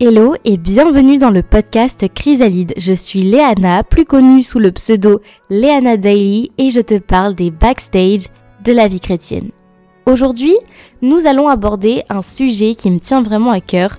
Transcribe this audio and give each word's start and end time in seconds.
Hello 0.00 0.36
et 0.44 0.58
bienvenue 0.58 1.18
dans 1.18 1.32
le 1.32 1.42
podcast 1.42 2.06
Chrysalide. 2.14 2.72
Je 2.76 2.92
suis 2.92 3.24
Léana, 3.24 3.82
plus 3.82 4.04
connue 4.04 4.44
sous 4.44 4.60
le 4.60 4.70
pseudo 4.70 5.20
Léana 5.50 5.96
Daily 5.96 6.52
et 6.56 6.70
je 6.70 6.80
te 6.80 7.00
parle 7.00 7.34
des 7.34 7.50
backstage 7.50 8.26
de 8.64 8.72
la 8.72 8.86
vie 8.86 9.00
chrétienne. 9.00 9.50
Aujourd'hui, 10.06 10.54
nous 11.02 11.26
allons 11.26 11.48
aborder 11.48 12.04
un 12.10 12.22
sujet 12.22 12.76
qui 12.76 12.92
me 12.92 13.00
tient 13.00 13.22
vraiment 13.22 13.50
à 13.50 13.60
cœur, 13.60 13.98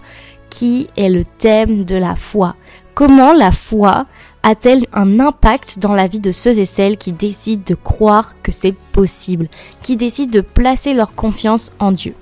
qui 0.49 0.88
est 0.96 1.09
le 1.09 1.25
thème 1.25 1.84
de 1.84 1.98
la 1.98 2.16
foi. 2.16 2.55
Comment 2.93 3.34
la 3.34 3.52
foi 3.52 4.05
a-t-elle 4.41 4.86
un 4.93 5.20
impact 5.20 5.79
dans 5.79 5.93
la 5.93 6.07
vie 6.07 6.21
de 6.21 6.31
ceux 6.31 6.57
et 6.57 6.66
celles 6.66 6.95
qui 6.95 7.11
décident 7.11 7.63
de 7.68 7.75
croire 7.75 8.41
que 8.41 8.54
c'est 8.54 8.75
possible, 8.93 9.50
qui 9.81 9.97
décident 9.97 10.31
de 10.31 10.39
placer 10.39 10.93
leur 10.93 11.13
confiance 11.13 11.73
en 11.77 11.91
Dieu? 11.91 12.16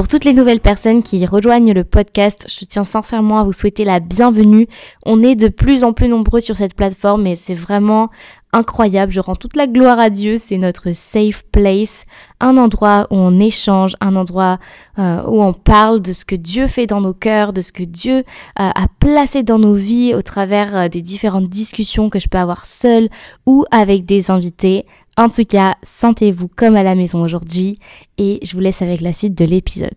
Pour 0.00 0.08
toutes 0.08 0.24
les 0.24 0.32
nouvelles 0.32 0.60
personnes 0.60 1.02
qui 1.02 1.26
rejoignent 1.26 1.74
le 1.74 1.84
podcast, 1.84 2.46
je 2.48 2.64
tiens 2.64 2.84
sincèrement 2.84 3.38
à 3.38 3.44
vous 3.44 3.52
souhaiter 3.52 3.84
la 3.84 4.00
bienvenue. 4.00 4.66
On 5.04 5.22
est 5.22 5.34
de 5.34 5.48
plus 5.48 5.84
en 5.84 5.92
plus 5.92 6.08
nombreux 6.08 6.40
sur 6.40 6.56
cette 6.56 6.72
plateforme 6.72 7.26
et 7.26 7.36
c'est 7.36 7.54
vraiment 7.54 8.08
incroyable. 8.52 9.12
Je 9.12 9.20
rends 9.20 9.36
toute 9.36 9.56
la 9.56 9.66
gloire 9.66 9.98
à 9.98 10.10
Dieu. 10.10 10.36
C'est 10.36 10.58
notre 10.58 10.92
safe 10.92 11.44
place, 11.52 12.04
un 12.40 12.56
endroit 12.56 13.06
où 13.10 13.16
on 13.16 13.40
échange, 13.40 13.96
un 14.00 14.16
endroit 14.16 14.58
euh, 14.98 15.22
où 15.26 15.42
on 15.42 15.52
parle 15.52 16.00
de 16.00 16.12
ce 16.12 16.24
que 16.24 16.34
Dieu 16.34 16.66
fait 16.66 16.86
dans 16.86 17.00
nos 17.00 17.14
cœurs, 17.14 17.52
de 17.52 17.60
ce 17.60 17.72
que 17.72 17.82
Dieu 17.82 18.18
euh, 18.18 18.22
a 18.56 18.86
placé 18.98 19.42
dans 19.42 19.58
nos 19.58 19.74
vies 19.74 20.14
au 20.14 20.22
travers 20.22 20.76
euh, 20.76 20.88
des 20.88 21.02
différentes 21.02 21.48
discussions 21.48 22.10
que 22.10 22.18
je 22.18 22.28
peux 22.28 22.38
avoir 22.38 22.66
seule 22.66 23.08
ou 23.46 23.64
avec 23.70 24.04
des 24.04 24.30
invités. 24.30 24.86
En 25.16 25.28
tout 25.28 25.44
cas, 25.44 25.74
sentez-vous 25.82 26.48
comme 26.48 26.76
à 26.76 26.82
la 26.82 26.94
maison 26.94 27.22
aujourd'hui 27.22 27.78
et 28.18 28.40
je 28.42 28.52
vous 28.52 28.60
laisse 28.60 28.82
avec 28.82 29.00
la 29.00 29.12
suite 29.12 29.36
de 29.36 29.44
l'épisode. 29.44 29.90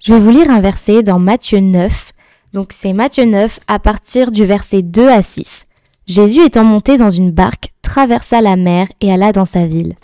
Je 0.00 0.12
vais 0.12 0.20
vous 0.20 0.30
lire 0.30 0.50
un 0.50 0.60
verset 0.60 1.02
dans 1.02 1.20
Matthieu 1.20 1.60
9. 1.60 2.12
Donc 2.52 2.72
c'est 2.72 2.92
Matthieu 2.92 3.24
9 3.24 3.60
à 3.66 3.78
partir 3.78 4.30
du 4.30 4.44
verset 4.44 4.82
2 4.82 5.08
à 5.08 5.22
6. 5.22 5.66
Jésus 6.06 6.44
étant 6.44 6.64
monté 6.64 6.96
dans 6.96 7.10
une 7.10 7.30
barque, 7.30 7.72
traversa 7.82 8.40
la 8.40 8.56
mer 8.56 8.88
et 9.00 9.12
alla 9.12 9.32
dans 9.32 9.44
sa 9.44 9.66
ville. 9.66 9.94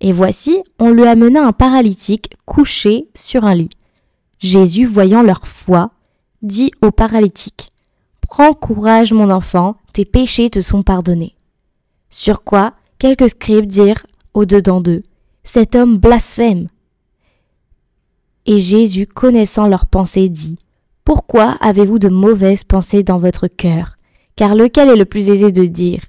Et 0.00 0.12
voici, 0.12 0.62
on 0.78 0.90
lui 0.90 1.04
amena 1.04 1.46
un 1.46 1.52
paralytique 1.52 2.36
couché 2.46 3.08
sur 3.14 3.44
un 3.44 3.54
lit. 3.54 3.70
Jésus, 4.38 4.86
voyant 4.86 5.22
leur 5.22 5.46
foi, 5.46 5.90
dit 6.42 6.70
au 6.82 6.90
paralytique, 6.90 7.72
Prends 8.22 8.54
courage, 8.54 9.12
mon 9.12 9.28
enfant, 9.28 9.76
tes 9.92 10.04
péchés 10.04 10.50
te 10.50 10.60
sont 10.60 10.82
pardonnés. 10.82 11.34
Sur 12.10 12.44
quoi 12.44 12.74
quelques 12.98 13.30
scribes 13.30 13.66
dirent 13.66 14.06
au-dedans 14.34 14.80
d'eux, 14.80 15.02
Cet 15.42 15.74
homme 15.74 15.98
blasphème. 15.98 16.68
Et 18.46 18.60
Jésus, 18.60 19.06
connaissant 19.06 19.66
leurs 19.66 19.86
pensées, 19.86 20.28
dit, 20.28 20.58
Pourquoi 21.04 21.56
avez-vous 21.60 21.98
de 21.98 22.08
mauvaises 22.08 22.64
pensées 22.64 23.02
dans 23.02 23.18
votre 23.18 23.48
cœur? 23.48 23.96
Car 24.40 24.54
lequel 24.54 24.88
est 24.88 24.96
le 24.96 25.04
plus 25.04 25.28
aisé 25.28 25.52
de 25.52 25.66
dire 25.66 26.00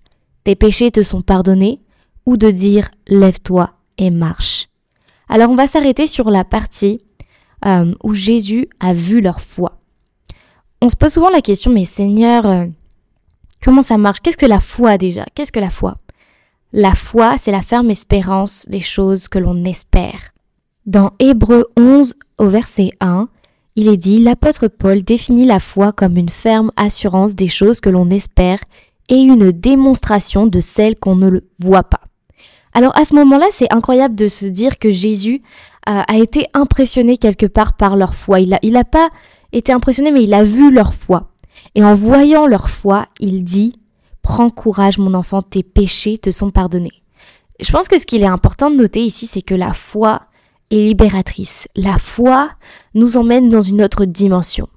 Tes 0.46 0.56
péchés 0.56 0.90
te 0.90 1.04
sont 1.04 1.22
pardonnés 1.22 1.82
ou 2.26 2.38
de 2.38 2.50
dire 2.50 2.90
Lève-toi 3.10 3.72
et 3.98 4.10
marche 4.10 4.70
Alors 5.28 5.52
on 5.52 5.58
va 5.58 5.68
s'arrêter 5.68 6.08
sur 6.08 6.30
la 6.30 6.46
partie 6.46 7.02
euh, 7.66 7.94
où 8.02 8.14
Jésus 8.14 8.70
a 8.80 8.94
vu 8.94 9.20
leur 9.20 9.42
foi. 9.42 9.80
On 10.82 10.88
se 10.88 10.96
pose 10.96 11.12
souvent 11.12 11.30
la 11.30 11.42
question, 11.42 11.72
mais 11.72 11.84
Seigneur, 11.84 12.46
euh, 12.46 12.68
comment 13.62 13.82
ça 13.82 13.98
marche? 13.98 14.22
Qu'est-ce 14.22 14.38
que 14.38 14.46
la 14.46 14.62
foi 14.62 14.98
déjà? 14.98 15.26
Qu'est-ce 15.36 15.52
que 15.52 15.60
la 15.60 15.70
foi? 15.70 15.98
La 16.72 16.96
foi, 16.96 17.38
c'est 17.38 17.52
la 17.52 17.62
ferme 17.62 17.92
espérance 17.92 18.66
des 18.70 18.80
choses 18.80 19.28
que 19.28 19.40
l'on 19.40 19.66
espère. 19.66 20.32
Dans 20.86 21.12
Hébreu 21.20 21.66
11 21.76 22.14
au 22.38 22.48
verset 22.48 22.92
1, 23.02 23.28
il 23.76 23.88
est 23.88 23.98
dit, 23.98 24.20
l'apôtre 24.20 24.68
Paul 24.68 25.02
définit 25.04 25.46
la 25.46 25.60
foi 25.60 25.92
comme 25.92 26.18
une 26.18 26.30
ferme 26.30 26.72
assurance 26.76 27.36
des 27.36 27.48
choses 27.48 27.80
que 27.80 27.90
l'on 27.90 28.10
espère 28.10 28.60
et 29.10 29.16
une 29.16 29.52
démonstration 29.52 30.48
de 30.48 30.60
celles 30.60 30.98
qu'on 30.98 31.16
ne 31.16 31.30
le 31.30 31.50
voit 31.60 31.84
pas. 31.84 32.02
Alors 32.74 32.98
à 32.98 33.06
ce 33.06 33.16
moment-là, 33.16 33.48
c'est 33.52 33.74
incroyable 33.74 34.16
de 34.16 34.28
se 34.28 34.46
dire 34.46 34.80
que 34.80 34.92
Jésus 34.92 35.42
euh, 35.90 36.02
a 36.08 36.18
été 36.18 36.46
impressionné 36.54 37.18
quelque 37.18 37.46
part 37.46 37.74
par 37.74 37.96
leur 37.96 38.16
foi. 38.16 38.40
Il 38.40 38.50
n'a 38.50 38.60
il 38.62 38.76
a 38.78 38.86
pas 38.86 39.10
été 39.52 39.72
impressionné, 39.72 40.12
mais 40.12 40.24
il 40.24 40.34
a 40.34 40.44
vu 40.44 40.72
leur 40.72 40.94
foi. 40.94 41.32
Et 41.76 41.84
en 41.84 41.94
voyant 41.94 42.48
leur 42.48 42.70
foi, 42.70 43.08
il 43.20 43.44
dit, 43.44 43.74
Prends 44.22 44.50
courage 44.50 45.00
mon 45.00 45.14
enfant, 45.14 45.42
tes 45.42 45.64
péchés 45.64 46.18
te 46.18 46.32
sont 46.32 46.52
pardonnés. 46.52 47.02
Je 47.60 47.72
pense 47.72 47.88
que 47.88 48.00
ce 48.00 48.06
qu'il 48.06 48.22
est 48.22 48.28
important 48.28 48.70
de 48.70 48.76
noter 48.76 49.02
ici, 49.02 49.28
c'est 49.28 49.42
que 49.42 49.56
la 49.56 49.74
foi 49.74 50.22
et 50.72 50.84
libératrice. 50.84 51.68
La 51.76 51.98
foi 51.98 52.50
nous 52.96 53.18
emmène 53.18 53.50
dans 53.50 53.62
une 53.62 53.84
autre 53.84 54.06
dimension. 54.06 54.68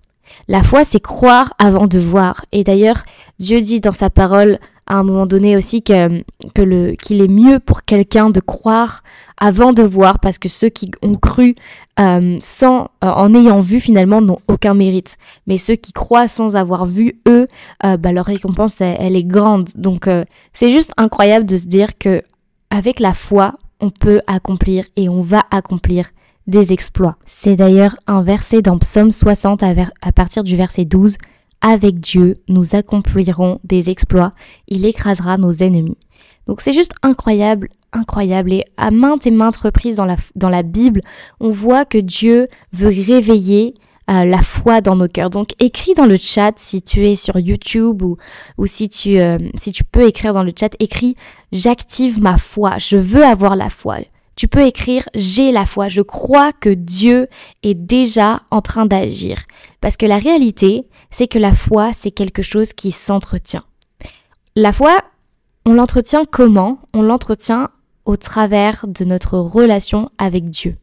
La 0.48 0.62
foi, 0.62 0.84
c'est 0.84 1.00
croire 1.00 1.54
avant 1.58 1.86
de 1.86 1.98
voir. 1.98 2.44
Et 2.52 2.64
d'ailleurs, 2.64 3.04
Dieu 3.38 3.60
dit 3.60 3.80
dans 3.80 3.92
sa 3.92 4.10
parole 4.10 4.58
à 4.86 4.96
un 4.96 5.02
moment 5.02 5.24
donné 5.24 5.56
aussi 5.56 5.82
que, 5.82 6.22
le, 6.58 6.92
qu'il 6.92 7.22
est 7.22 7.28
mieux 7.28 7.58
pour 7.58 7.84
quelqu'un 7.84 8.28
de 8.28 8.40
croire 8.40 9.02
avant 9.38 9.72
de 9.72 9.82
voir 9.82 10.18
parce 10.18 10.38
que 10.38 10.48
ceux 10.48 10.68
qui 10.68 10.90
ont 11.02 11.14
cru 11.14 11.54
euh, 11.98 12.36
sans, 12.40 12.88
euh, 13.02 13.08
en 13.08 13.34
ayant 13.34 13.60
vu 13.60 13.80
finalement 13.80 14.20
n'ont 14.20 14.40
aucun 14.48 14.74
mérite. 14.74 15.16
Mais 15.46 15.56
ceux 15.56 15.76
qui 15.76 15.92
croient 15.92 16.28
sans 16.28 16.56
avoir 16.56 16.84
vu, 16.84 17.18
eux, 17.26 17.46
euh, 17.84 17.96
bah, 17.96 18.12
leur 18.12 18.26
récompense, 18.26 18.80
elle, 18.80 18.96
elle 18.98 19.16
est 19.16 19.24
grande. 19.24 19.70
Donc, 19.74 20.08
c'est 20.52 20.72
juste 20.72 20.92
incroyable 20.96 21.46
de 21.46 21.56
se 21.56 21.66
dire 21.66 21.96
que 21.98 22.22
avec 22.70 23.00
la 23.00 23.14
foi, 23.14 23.54
on 23.84 23.90
peut 23.90 24.22
accomplir 24.26 24.86
et 24.96 25.10
on 25.10 25.20
va 25.20 25.42
accomplir 25.50 26.06
des 26.46 26.72
exploits. 26.72 27.16
C'est 27.26 27.54
d'ailleurs 27.54 27.96
un 28.06 28.22
verset 28.22 28.62
dans 28.62 28.78
Psaume 28.78 29.12
60 29.12 29.62
à, 29.62 30.12
partir 30.12 30.42
du 30.42 30.56
verset 30.56 30.86
12. 30.86 31.18
Avec 31.60 32.00
Dieu, 32.00 32.36
nous 32.48 32.74
accomplirons 32.74 33.60
des 33.62 33.90
exploits, 33.90 34.32
il 34.68 34.86
écrasera 34.86 35.36
nos 35.36 35.52
ennemis. 35.52 35.98
Donc 36.46 36.62
c'est 36.62 36.72
juste 36.72 36.92
incroyable, 37.02 37.68
incroyable. 37.92 38.54
Et 38.54 38.64
à 38.78 38.90
maintes 38.90 39.26
et 39.26 39.30
maintes 39.30 39.56
reprises 39.56 39.96
dans 39.96 40.04
la, 40.06 40.16
dans 40.34 40.50
la 40.50 40.62
Bible, 40.62 41.02
on 41.40 41.50
voit 41.50 41.84
que 41.84 41.98
Dieu 41.98 42.48
veut 42.72 42.88
réveiller 42.88 43.74
euh, 44.10 44.24
la 44.24 44.42
foi 44.42 44.82
dans 44.82 44.96
nos 44.96 45.08
cœurs. 45.08 45.30
Donc 45.30 45.50
écris 45.60 45.94
dans 45.94 46.04
le 46.04 46.18
chat 46.18 46.52
si 46.56 46.82
tu 46.82 47.06
es 47.06 47.16
sur 47.16 47.38
YouTube 47.38 48.02
ou, 48.02 48.18
ou 48.58 48.66
si, 48.66 48.90
tu, 48.90 49.18
euh, 49.18 49.38
si 49.56 49.72
tu 49.72 49.82
peux 49.82 50.06
écrire 50.06 50.34
dans 50.34 50.42
le 50.42 50.52
chat, 50.58 50.74
écris 50.78 51.16
j'active 51.52 52.20
ma 52.20 52.36
foi, 52.36 52.76
je 52.78 52.98
veux 52.98 53.24
avoir 53.24 53.56
la 53.56 53.70
foi. 53.70 53.98
Tu 54.36 54.46
peux 54.46 54.62
écrire 54.62 55.08
j'ai 55.14 55.52
la 55.52 55.64
foi, 55.64 55.88
je 55.88 56.02
crois 56.02 56.52
que 56.52 56.68
Dieu 56.68 57.28
est 57.62 57.74
déjà 57.74 58.42
en 58.50 58.60
train 58.60 58.84
d'agir. 58.84 59.44
Parce 59.80 59.96
que 59.96 60.06
la 60.06 60.18
réalité, 60.18 60.86
c'est 61.10 61.28
que 61.28 61.38
la 61.38 61.52
foi, 61.52 61.92
c'est 61.94 62.10
quelque 62.10 62.42
chose 62.42 62.74
qui 62.74 62.90
s'entretient. 62.90 63.64
La 64.54 64.72
foi, 64.72 64.98
on 65.64 65.72
l'entretient 65.72 66.24
comment? 66.30 66.78
On 66.92 67.00
l'entretient 67.00 67.70
au 68.04 68.16
travers 68.16 68.84
de 68.86 69.04
notre 69.04 69.38
relation 69.38 70.10
avec 70.18 70.50
Dieu 70.50 70.76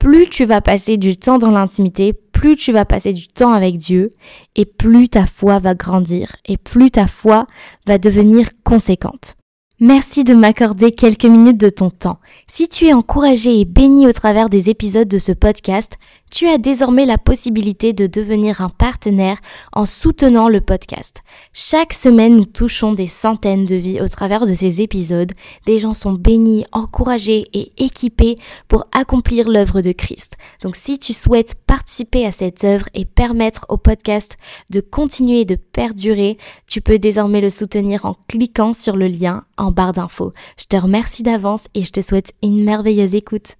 plus 0.00 0.28
tu 0.28 0.46
vas 0.46 0.62
passer 0.62 0.96
du 0.96 1.16
temps 1.16 1.38
dans 1.38 1.52
l'intimité, 1.52 2.14
plus 2.40 2.56
tu 2.56 2.72
vas 2.72 2.86
passer 2.86 3.12
du 3.12 3.28
temps 3.28 3.52
avec 3.52 3.76
Dieu, 3.76 4.12
et 4.56 4.64
plus 4.64 5.10
ta 5.10 5.26
foi 5.26 5.58
va 5.58 5.74
grandir, 5.74 6.36
et 6.46 6.56
plus 6.56 6.90
ta 6.90 7.06
foi 7.06 7.46
va 7.86 7.98
devenir 7.98 8.48
conséquente. 8.64 9.36
Merci 9.78 10.24
de 10.24 10.32
m'accorder 10.32 10.92
quelques 10.92 11.26
minutes 11.26 11.60
de 11.60 11.68
ton 11.68 11.90
temps. 11.90 12.18
Si 12.52 12.68
tu 12.68 12.86
es 12.86 12.92
encouragé 12.92 13.60
et 13.60 13.64
béni 13.64 14.08
au 14.08 14.12
travers 14.12 14.50
des 14.50 14.70
épisodes 14.70 15.06
de 15.06 15.18
ce 15.18 15.30
podcast, 15.30 15.98
tu 16.30 16.48
as 16.48 16.58
désormais 16.58 17.06
la 17.06 17.18
possibilité 17.18 17.92
de 17.92 18.06
devenir 18.06 18.60
un 18.60 18.68
partenaire 18.68 19.38
en 19.72 19.84
soutenant 19.86 20.48
le 20.48 20.60
podcast. 20.60 21.22
Chaque 21.52 21.92
semaine, 21.92 22.36
nous 22.36 22.44
touchons 22.44 22.92
des 22.92 23.06
centaines 23.06 23.66
de 23.66 23.74
vies 23.74 24.00
au 24.00 24.08
travers 24.08 24.46
de 24.46 24.54
ces 24.54 24.80
épisodes. 24.80 25.32
Des 25.66 25.78
gens 25.78 25.94
sont 25.94 26.12
bénis, 26.12 26.64
encouragés 26.72 27.48
et 27.52 27.72
équipés 27.78 28.36
pour 28.68 28.86
accomplir 28.92 29.48
l'œuvre 29.48 29.80
de 29.80 29.92
Christ. 29.92 30.36
Donc 30.62 30.76
si 30.76 30.98
tu 30.98 31.12
souhaites 31.12 31.54
participer 31.54 32.26
à 32.26 32.32
cette 32.32 32.64
œuvre 32.64 32.86
et 32.94 33.04
permettre 33.04 33.66
au 33.68 33.76
podcast 33.76 34.36
de 34.70 34.80
continuer 34.80 35.44
de 35.44 35.56
perdurer, 35.56 36.36
tu 36.66 36.80
peux 36.80 36.98
désormais 36.98 37.40
le 37.40 37.50
soutenir 37.50 38.04
en 38.04 38.16
cliquant 38.28 38.72
sur 38.72 38.96
le 38.96 39.08
lien 39.08 39.44
en 39.56 39.72
barre 39.72 39.92
d'infos. 39.92 40.32
Je 40.58 40.64
te 40.64 40.76
remercie 40.76 41.22
d'avance 41.22 41.66
et 41.74 41.82
je 41.82 41.90
te 41.90 42.00
souhaite 42.00 42.32
une 42.42 42.64
merveilleuse 42.64 43.14
écoute. 43.14 43.56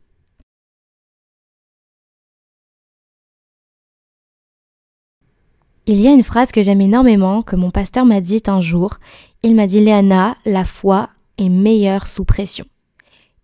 Il 5.87 6.01
y 6.01 6.07
a 6.07 6.13
une 6.13 6.23
phrase 6.23 6.53
que 6.53 6.63
j'aime 6.63 6.81
énormément, 6.81 7.43
que 7.43 7.57
mon 7.57 7.71
pasteur 7.71 8.05
m'a 8.05 8.21
dite 8.21 8.49
un 8.49 8.61
jour. 8.61 8.99
Il 9.43 9.57
m'a 9.57 9.67
dit, 9.67 9.81
Léana, 9.81 10.37
la 10.45 10.65
foi 10.65 11.11
est 11.37 11.49
meilleure 11.49 12.07
sous 12.07 12.25
pression. 12.25 12.65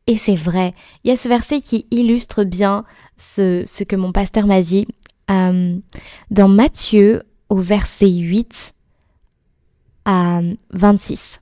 Et 0.07 0.17
c'est 0.17 0.37
vrai. 0.37 0.73
Il 1.03 1.09
y 1.09 1.11
a 1.11 1.17
ce 1.17 1.29
verset 1.29 1.61
qui 1.61 1.87
illustre 1.91 2.45
bien 2.45 2.85
ce, 3.17 3.63
ce 3.67 3.83
que 3.83 3.97
mon 3.97 4.13
pasteur 4.13 4.47
m'a 4.47 4.63
dit. 4.63 4.87
Euh, 5.31 5.77
dans 6.31 6.49
Matthieu, 6.49 7.23
au 7.49 7.59
verset 7.59 8.11
8 8.11 8.75
à 10.05 10.41
26. 10.71 11.41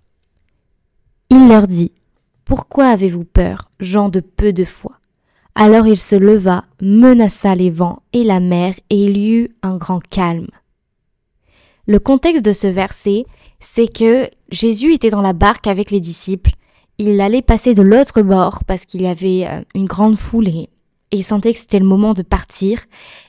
Il 1.31 1.49
leur 1.49 1.67
dit, 1.67 1.93
Pourquoi 2.45 2.89
avez-vous 2.89 3.25
peur, 3.25 3.71
gens 3.81 4.11
de 4.11 4.21
peu 4.21 4.53
de 4.53 4.65
foi? 4.65 4.93
Alors 5.55 5.87
il 5.87 5.97
se 5.97 6.17
leva, 6.17 6.65
menaça 6.81 7.55
les 7.55 7.71
vents 7.71 8.03
et 8.13 8.25
la 8.25 8.41
mer, 8.41 8.75
et 8.91 9.05
il 9.05 9.17
y 9.17 9.33
eut 9.33 9.57
un 9.63 9.77
grand 9.77 10.01
calme. 10.07 10.49
Le 11.87 11.99
contexte 11.99 12.45
de 12.45 12.53
ce 12.53 12.67
verset, 12.67 13.25
c'est 13.61 13.89
que 13.89 14.29
Jésus 14.51 14.93
était 14.93 15.11
dans 15.11 15.23
la 15.23 15.33
barque 15.33 15.67
avec 15.67 15.91
les 15.91 16.01
disciples. 16.01 16.53
Il 16.99 17.21
allait 17.21 17.43
passer 17.43 17.75
de 17.75 17.83
l'autre 17.83 18.23
bord 18.23 18.65
parce 18.65 18.85
qu'il 18.85 19.03
y 19.03 19.07
avait 19.07 19.47
euh, 19.47 19.63
une 19.75 19.87
grande 19.87 20.17
foule 20.17 20.49
et, 20.49 20.69
il 21.13 21.23
sentait 21.23 21.53
que 21.53 21.61
c'était 21.61 21.79
le 21.79 21.85
moment 21.85 22.13
de 22.13 22.23
partir. 22.23 22.81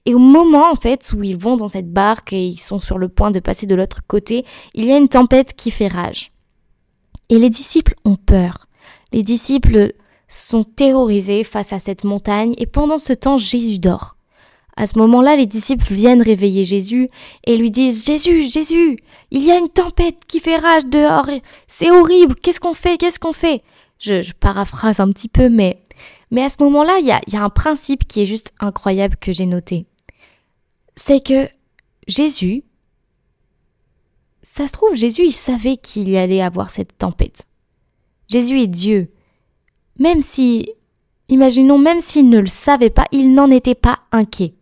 Et 0.06 0.16
au 0.16 0.20
moment, 0.20 0.72
en 0.72 0.76
fait, 0.76 1.14
où 1.16 1.22
ils 1.22 1.38
vont 1.38 1.56
dans 1.56 1.68
cette 1.68 1.92
barque 1.92 2.34
et 2.34 2.48
ils 2.48 2.58
sont 2.58 2.80
sur 2.80 2.98
le 2.98 3.10
point 3.10 3.30
de 3.30 3.40
passer 3.40 3.68
de 3.68 3.76
l'autre 3.76 4.02
côté, 4.08 4.44
il 4.74 4.86
y 4.86 4.92
a 4.92 4.98
une 4.98 5.08
tempête 5.08 5.54
qui 5.54 5.70
fait 5.70 5.88
rage. 5.88 6.32
Et 7.30 7.38
les 7.38 7.52
disciples 7.52 7.94
ont 8.04 8.16
peur. 8.16 8.65
Les 9.16 9.24
disciples 9.24 9.94
sont 10.28 10.66
terrorisés 10.66 11.46
face 11.46 11.72
à 11.72 11.80
cette 11.80 12.04
montagne 12.04 12.54
et 12.58 12.66
pendant 12.66 12.98
ce 12.98 13.14
temps 13.14 13.38
Jésus 13.38 13.80
dort. 13.80 14.18
À 14.76 14.88
ce 14.88 15.00
moment-là, 15.00 15.38
les 15.38 15.46
disciples 15.46 15.94
viennent 15.94 16.22
réveiller 16.22 16.66
Jésus 16.66 17.08
et 17.46 17.56
lui 17.56 17.72
disent 17.72 18.06
Jésus, 18.06 18.44
Jésus, 18.44 18.98
il 19.32 19.42
y 19.42 19.52
a 19.52 19.58
une 19.58 19.70
tempête 19.70 20.18
qui 20.28 20.42
fait 20.42 20.58
rage 20.58 20.86
dehors, 20.88 21.30
c'est 21.66 21.92
horrible, 21.92 22.36
qu'est-ce 22.36 22.60
qu'on 22.60 22.74
fait, 22.74 22.98
qu'est-ce 22.98 23.22
qu'on 23.22 23.32
fait? 23.32 23.62
Je, 24.00 24.34
paraphrase 24.34 25.00
un 25.00 25.10
petit 25.14 25.30
peu, 25.30 25.48
mais, 25.48 25.82
mais 26.30 26.44
à 26.44 26.50
ce 26.50 26.62
moment-là, 26.64 26.98
il 27.00 27.06
y 27.06 27.38
a, 27.38 27.42
un 27.42 27.50
principe 27.50 28.06
qui 28.10 28.24
est 28.24 28.26
juste 28.26 28.52
incroyable 28.60 29.16
que 29.16 29.32
j'ai 29.32 29.46
noté. 29.46 29.86
C'est 30.98 31.26
que 31.26 31.48
Jésus, 32.10 32.66
ça 34.42 34.68
se 34.68 34.74
trouve, 34.74 34.96
Jésus, 34.96 35.24
il 35.24 35.32
savait 35.32 35.78
qu'il 35.78 36.10
y 36.10 36.18
allait 36.18 36.42
avoir 36.42 36.70
cette 36.70 36.98
tempête. 36.98 37.48
Jésus 38.28 38.62
est 38.62 38.68
Dieu 38.68 39.12
même 39.98 40.22
si, 40.22 40.70
imaginons, 41.30 41.78
même 41.78 42.02
s'il 42.02 42.30
ne 42.30 42.40
le 42.40 42.48
savait 42.48 42.90
pas, 42.90 43.06
il 43.12 43.34
n'en 43.34 43.50
était 43.50 43.76
pas 43.76 44.00
inquiet. 44.12 44.56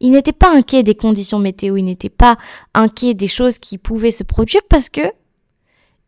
Il 0.00 0.10
n'était 0.12 0.32
pas 0.32 0.54
inquiet 0.54 0.82
des 0.82 0.94
conditions 0.94 1.38
météo, 1.38 1.76
il 1.76 1.84
n'était 1.84 2.10
pas 2.10 2.36
inquiet 2.74 3.14
des 3.14 3.28
choses 3.28 3.58
qui 3.58 3.78
pouvaient 3.78 4.10
se 4.10 4.24
produire 4.24 4.62
parce 4.68 4.90
que 4.90 5.12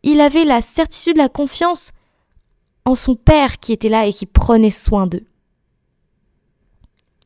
il 0.03 0.21
avait 0.21 0.45
la 0.45 0.61
certitude, 0.61 1.17
la 1.17 1.29
confiance 1.29 1.91
en 2.85 2.95
son 2.95 3.15
Père 3.15 3.59
qui 3.59 3.73
était 3.73 3.89
là 3.89 4.05
et 4.05 4.13
qui 4.13 4.25
prenait 4.25 4.69
soin 4.69 5.07
d'eux. 5.07 5.25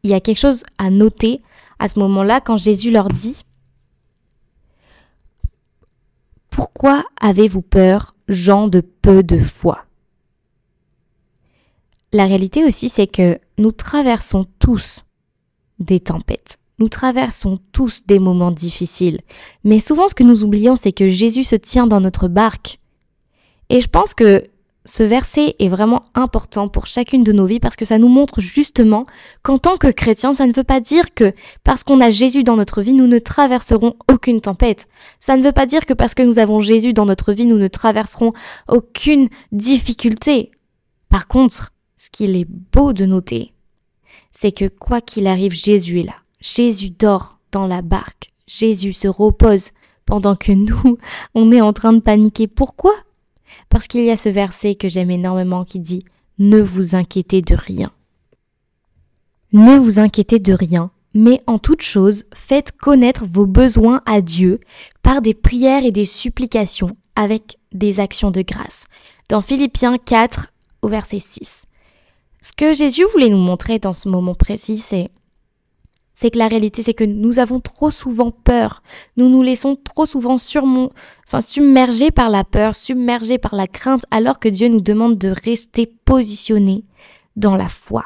Il 0.04 0.10
y 0.10 0.14
a 0.14 0.22
quelque 0.22 0.40
chose 0.40 0.64
à 0.78 0.90
noter 0.90 1.42
à 1.80 1.88
ce 1.88 2.00
moment-là 2.00 2.42
quand 2.42 2.58
Jésus 2.58 2.92
leur 2.92 3.10
dit 3.10 3.44
Pourquoi 6.50 7.04
avez-vous 7.20 7.62
peur, 7.62 8.16
gens 8.28 8.68
de 8.68 8.82
peu 8.82 9.24
de 9.24 9.40
foi 9.40 9.86
la 12.14 12.28
réalité 12.28 12.64
aussi, 12.64 12.88
c'est 12.90 13.08
que 13.08 13.40
nous 13.58 13.72
traversons 13.72 14.46
tous 14.60 15.04
des 15.80 16.00
tempêtes. 16.00 16.60
Nous 16.80 16.88
traversons 16.88 17.60
tous 17.72 18.06
des 18.06 18.20
moments 18.20 18.52
difficiles. 18.52 19.20
Mais 19.64 19.80
souvent, 19.80 20.08
ce 20.08 20.16
que 20.16 20.24
nous 20.24 20.44
oublions, 20.44 20.76
c'est 20.76 20.92
que 20.92 21.10
Jésus 21.10 21.44
se 21.44 21.56
tient 21.56 21.88
dans 21.88 22.00
notre 22.00 22.28
barque. 22.28 22.80
Et 23.70 23.82
je 23.82 23.88
pense 23.88 24.14
que 24.14 24.44
ce 24.86 25.04
verset 25.04 25.56
est 25.60 25.70
vraiment 25.70 26.04
important 26.14 26.68
pour 26.68 26.88
chacune 26.88 27.24
de 27.24 27.32
nos 27.32 27.46
vies 27.46 27.60
parce 27.60 27.76
que 27.76 27.86
ça 27.86 27.98
nous 27.98 28.10
montre 28.10 28.42
justement 28.42 29.06
qu'en 29.42 29.58
tant 29.58 29.78
que 29.78 29.88
chrétiens, 29.88 30.34
ça 30.34 30.46
ne 30.46 30.54
veut 30.54 30.64
pas 30.64 30.82
dire 30.82 31.14
que 31.14 31.34
parce 31.64 31.84
qu'on 31.84 32.02
a 32.02 32.10
Jésus 32.10 32.44
dans 32.44 32.58
notre 32.58 32.82
vie, 32.82 32.94
nous 32.94 33.08
ne 33.08 33.20
traverserons 33.20 33.96
aucune 34.12 34.42
tempête. 34.42 34.88
Ça 35.20 35.38
ne 35.38 35.44
veut 35.44 35.54
pas 35.54 35.66
dire 35.66 35.86
que 35.86 35.94
parce 35.94 36.14
que 36.14 36.24
nous 36.24 36.40
avons 36.40 36.60
Jésus 36.60 36.94
dans 36.94 37.06
notre 37.06 37.32
vie, 37.32 37.46
nous 37.46 37.58
ne 37.58 37.68
traverserons 37.68 38.34
aucune 38.68 39.30
difficulté. 39.52 40.52
Par 41.10 41.28
contre, 41.28 41.72
ce 41.96 42.10
qu'il 42.10 42.36
est 42.36 42.48
beau 42.74 42.92
de 42.92 43.06
noter, 43.06 43.54
c'est 44.32 44.52
que 44.52 44.68
quoi 44.68 45.00
qu'il 45.00 45.28
arrive, 45.28 45.54
Jésus 45.54 46.02
est 46.02 46.04
là. 46.04 46.16
Jésus 46.42 46.90
dort 46.90 47.40
dans 47.52 47.68
la 47.68 47.82
barque. 47.82 48.34
Jésus 48.48 48.92
se 48.92 49.08
repose 49.08 49.70
pendant 50.06 50.36
que 50.36 50.52
nous, 50.52 50.98
on 51.36 51.52
est 51.54 51.62
en 51.62 51.72
train 51.72 51.94
de 51.94 52.00
paniquer. 52.00 52.48
Pourquoi 52.48 52.92
Parce 53.74 53.88
qu'il 53.88 54.04
y 54.06 54.12
a 54.12 54.18
ce 54.18 54.30
verset 54.30 54.76
que 54.76 54.88
j'aime 54.88 55.10
énormément 55.10 55.66
qui 55.66 55.80
dit⁇ 55.80 56.00
Ne 56.38 56.62
vous 56.62 56.94
inquiétez 56.94 57.42
de 57.42 57.56
rien⁇ 57.56 57.88
Ne 59.52 59.80
vous 59.80 59.98
inquiétez 59.98 60.38
de 60.38 60.54
rien, 60.54 60.92
mais 61.16 61.42
en 61.48 61.58
toute 61.58 61.82
chose, 61.82 62.26
faites 62.36 62.72
connaître 62.72 63.26
vos 63.26 63.48
besoins 63.48 64.04
à 64.06 64.22
Dieu 64.22 64.60
par 65.02 65.22
des 65.22 65.34
prières 65.34 65.84
et 65.86 65.92
des 65.92 66.06
supplications 66.06 66.96
avec 67.16 67.58
des 67.72 68.00
actions 68.00 68.30
de 68.30 68.44
grâce. 68.44 68.86
Dans 69.28 69.42
Philippiens 69.42 69.98
4 69.98 70.52
au 70.84 70.88
verset 70.88 71.18
6. 71.18 71.64
Ce 72.42 72.52
que 72.56 72.74
Jésus 72.74 73.06
voulait 73.12 73.30
nous 73.30 73.38
montrer 73.38 73.80
dans 73.80 73.94
ce 73.94 74.08
moment 74.08 74.36
précis, 74.36 74.78
c'est 74.78 75.10
c'est 76.24 76.32
que 76.32 76.40
la 76.40 76.48
réalité, 76.48 76.84
c'est 76.84 76.94
que 76.94 77.04
nous 77.04 77.38
avons 77.38 77.60
trop 77.60 77.92
souvent 77.92 78.32
peur. 78.32 78.82
Nous 79.18 79.28
nous 79.28 79.42
laissons 79.42 79.76
trop 79.76 80.06
souvent 80.06 80.36
enfin, 80.36 81.42
submergés 81.42 82.12
par 82.12 82.30
la 82.30 82.46
peur, 82.46 82.76
submergés 82.76 83.38
par 83.38 83.56
la 83.56 83.68
crainte, 83.68 84.06
alors 84.10 84.40
que 84.40 84.48
Dieu 84.48 84.70
nous 84.70 84.80
demande 84.80 85.18
de 85.18 85.28
rester 85.28 85.86
positionnés 86.06 86.86
dans 87.36 87.58
la 87.58 87.68
foi. 87.68 88.06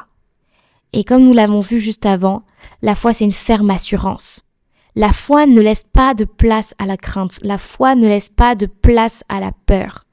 Et 0.92 1.04
comme 1.04 1.22
nous 1.22 1.32
l'avons 1.32 1.60
vu 1.60 1.78
juste 1.78 2.06
avant, 2.06 2.42
la 2.82 2.96
foi, 2.96 3.12
c'est 3.12 3.24
une 3.24 3.30
ferme 3.30 3.70
assurance. 3.70 4.42
La 4.96 5.12
foi 5.12 5.46
ne 5.46 5.60
laisse 5.60 5.84
pas 5.84 6.12
de 6.14 6.24
place 6.24 6.74
à 6.78 6.86
la 6.86 6.96
crainte. 6.96 7.38
La 7.42 7.56
foi 7.56 7.94
ne 7.94 8.08
laisse 8.08 8.30
pas 8.30 8.56
de 8.56 8.66
place 8.66 9.22
à 9.28 9.38
la 9.38 9.52
peur. 9.66 10.06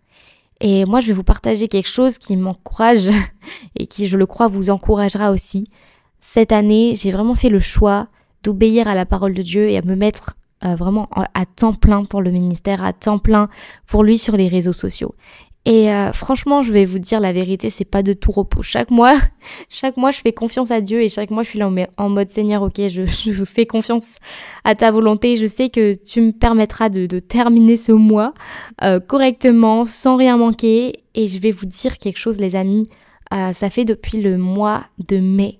Et 0.61 0.85
moi, 0.85 0.99
je 0.99 1.07
vais 1.07 1.13
vous 1.13 1.23
partager 1.23 1.67
quelque 1.67 1.89
chose 1.89 2.19
qui 2.19 2.37
m'encourage 2.37 3.09
et 3.75 3.87
qui, 3.87 4.07
je 4.07 4.15
le 4.15 4.27
crois, 4.27 4.47
vous 4.47 4.69
encouragera 4.69 5.31
aussi. 5.31 5.63
Cette 6.27 6.51
année, 6.51 6.95
j'ai 6.95 7.11
vraiment 7.11 7.35
fait 7.35 7.49
le 7.49 7.59
choix 7.59 8.07
d'obéir 8.41 8.87
à 8.87 8.95
la 8.95 9.05
parole 9.05 9.35
de 9.35 9.43
Dieu 9.43 9.69
et 9.69 9.77
à 9.77 9.83
me 9.83 9.95
mettre 9.95 10.37
euh, 10.65 10.75
vraiment 10.75 11.07
à 11.13 11.45
temps 11.45 11.73
plein 11.73 12.03
pour 12.03 12.19
le 12.19 12.31
ministère, 12.31 12.83
à 12.83 12.93
temps 12.93 13.19
plein 13.19 13.47
pour 13.87 14.03
lui 14.03 14.17
sur 14.17 14.35
les 14.35 14.47
réseaux 14.47 14.73
sociaux. 14.73 15.13
Et 15.65 15.93
euh, 15.93 16.11
franchement, 16.13 16.63
je 16.63 16.71
vais 16.71 16.83
vous 16.83 16.97
dire 16.97 17.19
la 17.19 17.31
vérité, 17.31 17.69
c'est 17.69 17.85
pas 17.85 18.01
de 18.01 18.13
tout 18.13 18.31
repos. 18.31 18.63
Chaque 18.63 18.89
mois, 18.89 19.15
chaque 19.69 19.97
mois, 19.97 20.09
je 20.09 20.19
fais 20.21 20.33
confiance 20.33 20.71
à 20.71 20.81
Dieu 20.81 21.03
et 21.03 21.09
chaque 21.09 21.29
mois, 21.29 21.43
je 21.43 21.49
suis 21.49 21.59
là 21.59 21.69
en 21.97 22.09
mode 22.09 22.31
Seigneur, 22.31 22.63
ok, 22.63 22.81
je, 22.89 23.05
fais 23.45 23.67
confiance 23.67 24.15
à 24.63 24.73
ta 24.73 24.89
volonté. 24.89 25.35
Je 25.35 25.45
sais 25.45 25.69
que 25.69 25.93
tu 25.93 26.21
me 26.21 26.31
permettras 26.31 26.89
de, 26.89 27.19
terminer 27.19 27.77
ce 27.77 27.91
mois 27.91 28.33
euh, 28.83 28.99
correctement, 28.99 29.85
sans 29.85 30.17
rien 30.17 30.37
manquer. 30.37 31.03
Et 31.13 31.27
je 31.27 31.37
vais 31.37 31.51
vous 31.51 31.67
dire 31.67 31.99
quelque 31.99 32.17
chose, 32.17 32.39
les 32.39 32.55
amis. 32.55 32.89
Ça 33.51 33.69
fait 33.69 33.85
depuis 33.85 34.21
le 34.21 34.37
mois 34.37 34.85
de 35.09 35.17
mai 35.17 35.59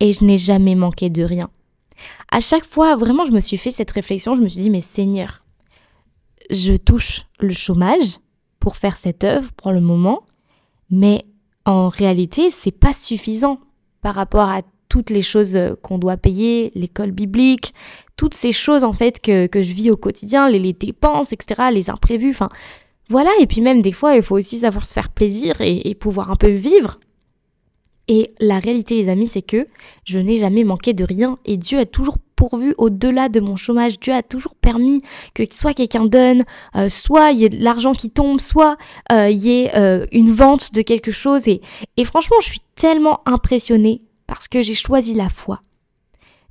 et 0.00 0.12
je 0.12 0.24
n'ai 0.24 0.38
jamais 0.38 0.74
manqué 0.74 1.10
de 1.10 1.22
rien. 1.22 1.50
À 2.30 2.40
chaque 2.40 2.64
fois, 2.64 2.96
vraiment, 2.96 3.26
je 3.26 3.32
me 3.32 3.40
suis 3.40 3.56
fait 3.56 3.70
cette 3.70 3.90
réflexion. 3.90 4.36
Je 4.36 4.40
me 4.40 4.48
suis 4.48 4.60
dit, 4.60 4.70
mais 4.70 4.80
Seigneur, 4.80 5.44
je 6.50 6.74
touche 6.74 7.22
le 7.40 7.52
chômage 7.52 8.18
pour 8.60 8.76
faire 8.76 8.96
cette 8.96 9.24
œuvre 9.24 9.52
pour 9.52 9.72
le 9.72 9.80
moment, 9.80 10.22
mais 10.90 11.24
en 11.64 11.88
réalité, 11.88 12.50
c'est 12.50 12.72
pas 12.72 12.92
suffisant 12.92 13.60
par 14.02 14.14
rapport 14.14 14.48
à 14.48 14.62
toutes 14.88 15.10
les 15.10 15.22
choses 15.22 15.58
qu'on 15.82 15.98
doit 15.98 16.16
payer, 16.16 16.72
l'école 16.74 17.10
biblique, 17.10 17.74
toutes 18.16 18.34
ces 18.34 18.52
choses 18.52 18.84
en 18.84 18.94
fait 18.94 19.20
que, 19.20 19.46
que 19.46 19.60
je 19.62 19.72
vis 19.72 19.90
au 19.90 19.96
quotidien, 19.96 20.48
les, 20.48 20.72
dépenses, 20.72 21.32
etc., 21.32 21.64
les 21.72 21.90
imprévus, 21.90 22.30
enfin 22.30 22.48
voilà, 23.10 23.30
et 23.40 23.46
puis 23.46 23.60
même 23.60 23.82
des 23.82 23.92
fois, 23.92 24.16
il 24.16 24.22
faut 24.22 24.36
aussi 24.36 24.58
savoir 24.58 24.86
se 24.86 24.92
faire 24.92 25.10
plaisir 25.10 25.56
et 25.60 25.94
pouvoir 25.94 26.30
un 26.30 26.36
peu 26.36 26.50
vivre. 26.50 26.98
Et 28.08 28.32
la 28.40 28.58
réalité, 28.58 28.96
les 28.96 29.08
amis, 29.10 29.26
c'est 29.26 29.42
que 29.42 29.66
je 30.04 30.18
n'ai 30.18 30.38
jamais 30.38 30.64
manqué 30.64 30.94
de 30.94 31.04
rien 31.04 31.38
et 31.44 31.58
Dieu 31.58 31.78
a 31.78 31.86
toujours 31.86 32.16
pourvu 32.36 32.74
au-delà 32.78 33.28
de 33.28 33.40
mon 33.40 33.56
chômage. 33.56 34.00
Dieu 34.00 34.14
a 34.14 34.22
toujours 34.22 34.54
permis 34.54 35.02
que 35.34 35.42
soit 35.52 35.74
quelqu'un 35.74 36.06
donne, 36.06 36.44
euh, 36.76 36.88
soit 36.88 37.32
il 37.32 37.40
y 37.40 37.44
ait 37.44 37.48
de 37.50 37.62
l'argent 37.62 37.92
qui 37.92 38.10
tombe, 38.10 38.40
soit 38.40 38.78
euh, 39.12 39.28
il 39.28 39.38
y 39.38 39.62
ait 39.62 39.76
euh, 39.76 40.06
une 40.12 40.30
vente 40.30 40.72
de 40.72 40.82
quelque 40.82 41.10
chose. 41.10 41.48
Et, 41.48 41.60
et 41.96 42.04
franchement, 42.04 42.36
je 42.40 42.46
suis 42.46 42.62
tellement 42.76 43.20
impressionnée 43.26 44.02
parce 44.26 44.48
que 44.48 44.62
j'ai 44.62 44.74
choisi 44.74 45.14
la 45.14 45.28
foi. 45.28 45.60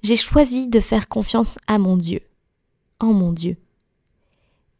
J'ai 0.03 0.17
choisi 0.17 0.67
de 0.67 0.79
faire 0.79 1.07
confiance 1.07 1.57
à 1.67 1.79
mon 1.79 1.97
Dieu. 1.97 2.19
En 2.99 3.13
mon 3.13 3.31
Dieu. 3.31 3.57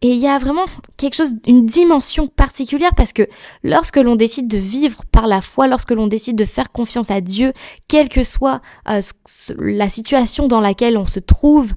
Et 0.01 0.10
il 0.10 0.20
y 0.20 0.27
a 0.27 0.38
vraiment 0.38 0.66
quelque 0.96 1.16
chose, 1.16 1.34
une 1.48 1.66
dimension 1.66 2.27
particulière 2.27 2.94
parce 2.96 3.13
que 3.13 3.24
lorsque 3.63 3.98
l'on 3.98 4.16
décide 4.16 4.48
de 4.48 4.58
vivre 4.58 5.04
par 5.12 5.25
la 5.25 5.42
foi, 5.42 5.68
lorsque 5.68 5.92
l'on 5.92 6.06
décide 6.06 6.36
de 6.36 6.46
faire 6.46 6.72
confiance 6.72 7.10
à 7.10 7.20
Dieu, 7.20 7.51
quelle 7.88 8.08
que 8.08 8.24
soit 8.24 8.62
euh, 8.89 9.01
la 9.58 9.89
situation 9.89 10.48
dans 10.48 10.62
laquelle 10.62 10.98
on 10.98 11.06
se 11.06 11.20
trouve, 11.20 11.72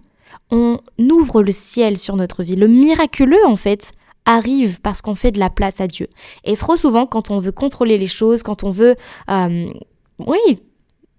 on 0.51 0.79
ouvre 0.99 1.43
le 1.43 1.53
ciel 1.53 1.97
sur 1.97 2.17
notre 2.17 2.43
vie. 2.43 2.57
Le 2.57 2.69
miraculeux, 2.69 3.47
en 3.47 3.57
fait, 3.57 3.93
arrive 4.27 4.81
parce 4.83 5.01
qu'on 5.01 5.15
fait 5.15 5.33
de 5.33 5.39
la 5.39 5.49
place 5.49 5.81
à 5.81 5.87
Dieu. 5.87 6.09
Et 6.45 6.57
trop 6.57 6.77
souvent, 6.77 7.07
quand 7.07 7.31
on 7.31 7.39
veut 7.39 7.53
contrôler 7.53 7.97
les 7.97 8.07
choses, 8.07 8.43
quand 8.43 8.65
on 8.65 8.71
veut, 8.71 8.97
euh, 9.31 9.73
oui, 10.27 10.61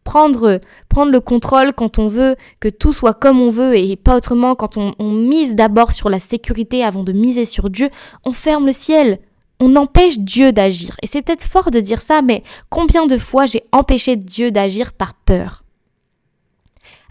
prendre, 0.03 0.59
prendre 0.89 1.11
le 1.11 1.19
contrôle 1.19 1.73
quand 1.73 1.99
on 1.99 2.07
veut 2.07 2.35
que 2.59 2.69
tout 2.69 2.93
soit 2.93 3.13
comme 3.13 3.39
on 3.39 3.49
veut 3.49 3.75
et 3.75 3.95
pas 3.95 4.17
autrement, 4.17 4.55
quand 4.55 4.77
on, 4.77 5.11
mise 5.11 5.55
d'abord 5.55 5.91
sur 5.91 6.09
la 6.09 6.19
sécurité 6.19 6.83
avant 6.83 7.03
de 7.03 7.11
miser 7.11 7.45
sur 7.45 7.69
Dieu, 7.69 7.89
on 8.23 8.33
ferme 8.33 8.65
le 8.65 8.73
ciel. 8.73 9.19
on 9.59 9.75
empêche 9.75 10.17
Dieu 10.17 10.51
d'agir. 10.51 10.95
Et 11.03 11.07
c'est 11.07 11.21
peut-être 11.21 11.45
fort 11.45 11.69
de 11.69 11.79
dire 11.79 12.01
ça, 12.01 12.23
mais 12.23 12.41
combien 12.69 13.05
de 13.05 13.17
fois 13.17 13.45
j'ai 13.45 13.63
empêché 13.71 14.15
Dieu 14.15 14.51
d'agir 14.51 14.91
par 14.91 15.13
peur? 15.13 15.63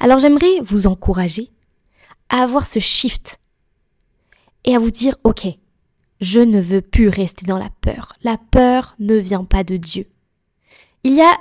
Alors 0.00 0.18
j'aimerais 0.18 0.60
vous 0.62 0.86
encourager 0.86 1.50
à 2.28 2.42
avoir 2.42 2.66
ce 2.66 2.80
shift 2.80 3.38
et 4.64 4.74
à 4.74 4.78
vous 4.78 4.90
dire, 4.90 5.16
ok, 5.22 5.46
je 6.20 6.40
ne 6.40 6.60
veux 6.60 6.80
plus 6.80 7.08
rester 7.08 7.46
dans 7.46 7.58
la 7.58 7.70
peur. 7.80 8.14
La 8.22 8.36
peur 8.36 8.94
ne 8.98 9.16
vient 9.16 9.44
pas 9.44 9.64
de 9.64 9.76
Dieu. 9.76 10.06
Il 11.02 11.14
y 11.14 11.22
a 11.22 11.38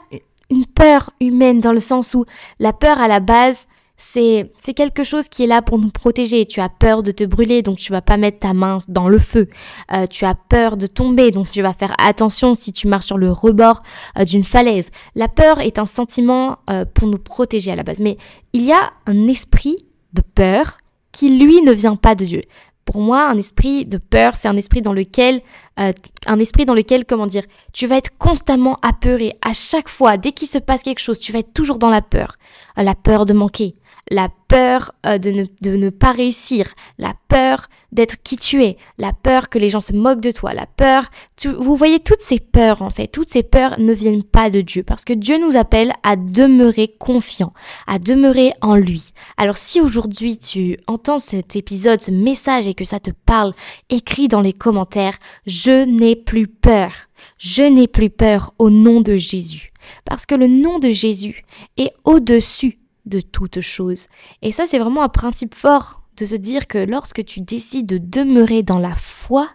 une 0.50 0.66
peur 0.66 1.12
humaine 1.20 1.60
dans 1.60 1.72
le 1.72 1.80
sens 1.80 2.14
où 2.14 2.26
la 2.60 2.74
peur 2.74 3.00
à 3.00 3.08
la 3.08 3.20
base, 3.20 3.68
c'est 3.98 4.52
c'est 4.62 4.74
quelque 4.74 5.04
chose 5.04 5.28
qui 5.28 5.44
est 5.44 5.48
là 5.48 5.62
pour 5.62 5.78
nous 5.78 5.90
protéger. 5.90 6.46
Tu 6.46 6.62
as 6.62 6.70
peur 6.70 7.04
de 7.04 7.12
te 7.12 7.24
brûler, 7.24 7.62
donc 7.62 7.78
tu 7.78 7.92
vas 7.92 8.02
pas 8.02 8.18
mettre 8.18 8.40
ta 8.40 8.54
main 8.54 8.80
dans 8.88 9.10
le 9.10 9.18
feu. 9.18 9.48
Euh, 9.92 10.08
tu 10.08 10.26
as 10.26 10.36
peur 10.36 10.78
de 10.78 10.88
tomber, 10.88 11.32
donc 11.32 11.52
tu 11.52 11.62
vas 11.62 11.74
faire 11.74 11.94
attention 12.00 12.56
si 12.56 12.72
tu 12.72 12.88
marches 12.88 13.08
sur 13.08 13.18
le 13.18 13.32
rebord 13.32 13.84
euh, 14.18 14.24
d'une 14.24 14.44
falaise. 14.44 14.90
La 15.16 15.28
peur 15.28 15.60
est 15.60 15.80
un 15.80 15.86
sentiment 15.86 16.60
euh, 16.70 16.86
pour 16.86 17.08
nous 17.08 17.20
protéger 17.20 17.72
à 17.72 17.76
la 17.76 17.84
base, 17.84 18.00
mais 18.00 18.18
il 18.54 18.64
y 18.64 18.72
a 18.72 18.92
un 19.06 19.28
esprit 19.28 19.86
de 20.14 20.22
peur 20.22 20.78
qui 21.12 21.38
lui 21.38 21.62
ne 21.62 21.72
vient 21.72 21.96
pas 21.96 22.16
de 22.16 22.26
Dieu 22.26 22.44
pour 22.90 23.02
moi, 23.02 23.30
un 23.30 23.38
esprit 23.38 23.86
de 23.86 24.00
peur, 24.00 24.36
c'est 24.36 24.48
un 24.48 24.58
esprit 24.58 24.82
dans 24.82 24.94
lequel, 24.94 25.44
euh, 25.80 25.94
un 26.26 26.40
esprit 26.40 26.66
dans 26.66 26.74
lequel, 26.74 27.06
comment 27.06 27.28
dire, 27.28 27.44
tu 27.72 27.86
vas 27.86 27.98
être 27.98 28.18
constamment 28.18 28.80
apeuré. 28.82 29.38
À 29.46 29.54
chaque 29.54 29.88
fois, 29.88 30.18
dès 30.18 30.32
qu'il 30.32 30.48
se 30.48 30.58
passe 30.58 30.82
quelque 30.82 30.98
chose, 30.98 31.20
tu 31.20 31.32
vas 31.32 31.38
être 31.38 31.54
toujours 31.54 31.78
dans 31.78 31.92
la 31.92 32.02
peur. 32.02 32.34
La 32.82 32.96
peur 32.96 33.26
de 33.26 33.34
manquer, 33.34 33.76
la 34.10 34.30
peur 34.48 34.94
euh, 35.06 35.18
de, 35.18 35.32
ne, 35.32 35.46
de 35.62 35.76
ne 35.76 35.90
pas 35.90 36.12
réussir, 36.12 36.74
la 36.98 37.14
peur 37.28 37.68
d'être 37.92 38.22
qui 38.24 38.36
tu 38.38 38.64
es, 38.64 38.78
la 38.98 39.14
peur 39.14 39.50
que 39.50 39.60
les 39.60 39.70
gens 39.70 39.82
se 39.82 39.94
moquent 39.94 40.22
de 40.22 40.32
toi, 40.32 40.54
la 40.54 40.66
peur, 40.66 41.10
vous 41.46 41.76
voyez 41.76 42.00
toutes 42.00 42.22
ces 42.22 42.40
peurs 42.40 42.82
en 42.82 42.90
fait, 42.90 43.08
toutes 43.08 43.30
ces 43.30 43.44
peurs 43.44 43.80
ne 43.80 43.94
viennent 43.94 44.24
pas 44.24 44.50
de 44.50 44.62
Dieu 44.62 44.84
parce 44.84 45.06
que 45.06 45.14
Dieu 45.14 45.38
nous 45.40 45.56
appelle 45.56 45.94
à 46.04 46.16
demeurer 46.16 46.88
confiant, 47.00 47.54
à 47.88 48.00
demeurer 48.00 48.54
en 48.62 48.76
lui. 48.76 49.12
Alors 49.38 49.58
si 49.58 49.82
aujourd'hui 49.82 50.38
tu 50.38 50.78
entends 50.88 51.20
cet 51.20 51.56
épisode, 51.56 52.02
ce 52.02 52.12
message 52.12 52.68
et 52.68 52.74
que 52.74 52.86
ça 52.86 53.00
te 53.00 53.12
parle, 53.26 53.54
écris 53.90 54.28
dans 54.28 54.42
les 54.42 54.54
commentaires, 54.54 55.18
je 55.46 55.86
n'ai 55.86 56.16
plus 56.16 56.48
peur. 56.48 56.92
Je 57.38 57.64
n'ai 57.64 57.88
plus 57.88 58.10
peur 58.10 58.54
au 58.60 58.70
nom 58.70 59.02
de 59.02 59.18
Jésus. 59.18 59.69
Parce 60.06 60.26
que 60.26 60.36
le 60.36 60.48
nom 60.48 60.80
de 60.80 60.92
Jésus 60.92 61.44
est 61.78 61.94
au-dessus 62.04 62.80
de 63.06 63.22
toute 63.22 63.62
chose. 63.62 64.08
Et 64.42 64.52
ça, 64.52 64.68
c'est 64.68 64.80
vraiment 64.80 65.04
un 65.04 65.10
principe 65.10 65.56
fort 65.56 66.02
de 66.18 66.26
se 66.26 66.36
dire 66.36 66.68
que 66.68 66.78
lorsque 66.78 67.24
tu 67.24 67.42
décides 67.42 67.86
de 67.86 67.98
demeurer 67.98 68.62
dans 68.62 68.78
la 68.78 68.94
foi, 68.94 69.50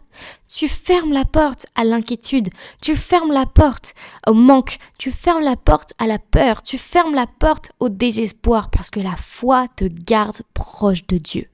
tu 0.49 0.69
fermes 0.69 1.12
la 1.12 1.25
porte 1.25 1.66
à 1.75 1.85
l'inquiétude, 1.85 2.49
tu 2.81 2.97
fermes 2.97 3.33
la 3.33 3.47
porte 3.47 3.95
au 4.26 4.33
manque, 4.33 4.78
tu 4.99 5.11
fermes 5.11 5.43
la 5.43 5.57
porte 5.57 5.93
à 5.99 6.07
la 6.07 6.19
peur, 6.19 6.62
tu 6.62 6.78
fermes 6.78 7.14
la 7.14 7.26
porte 7.26 7.73
au 7.81 7.88
désespoir 7.88 8.71
parce 8.71 8.90
que 8.90 9.00
la 9.00 9.16
foi 9.16 9.66
te 9.76 9.85
garde 9.85 10.40
proche 10.54 11.07
de 11.07 11.19
Dieu. 11.19 11.49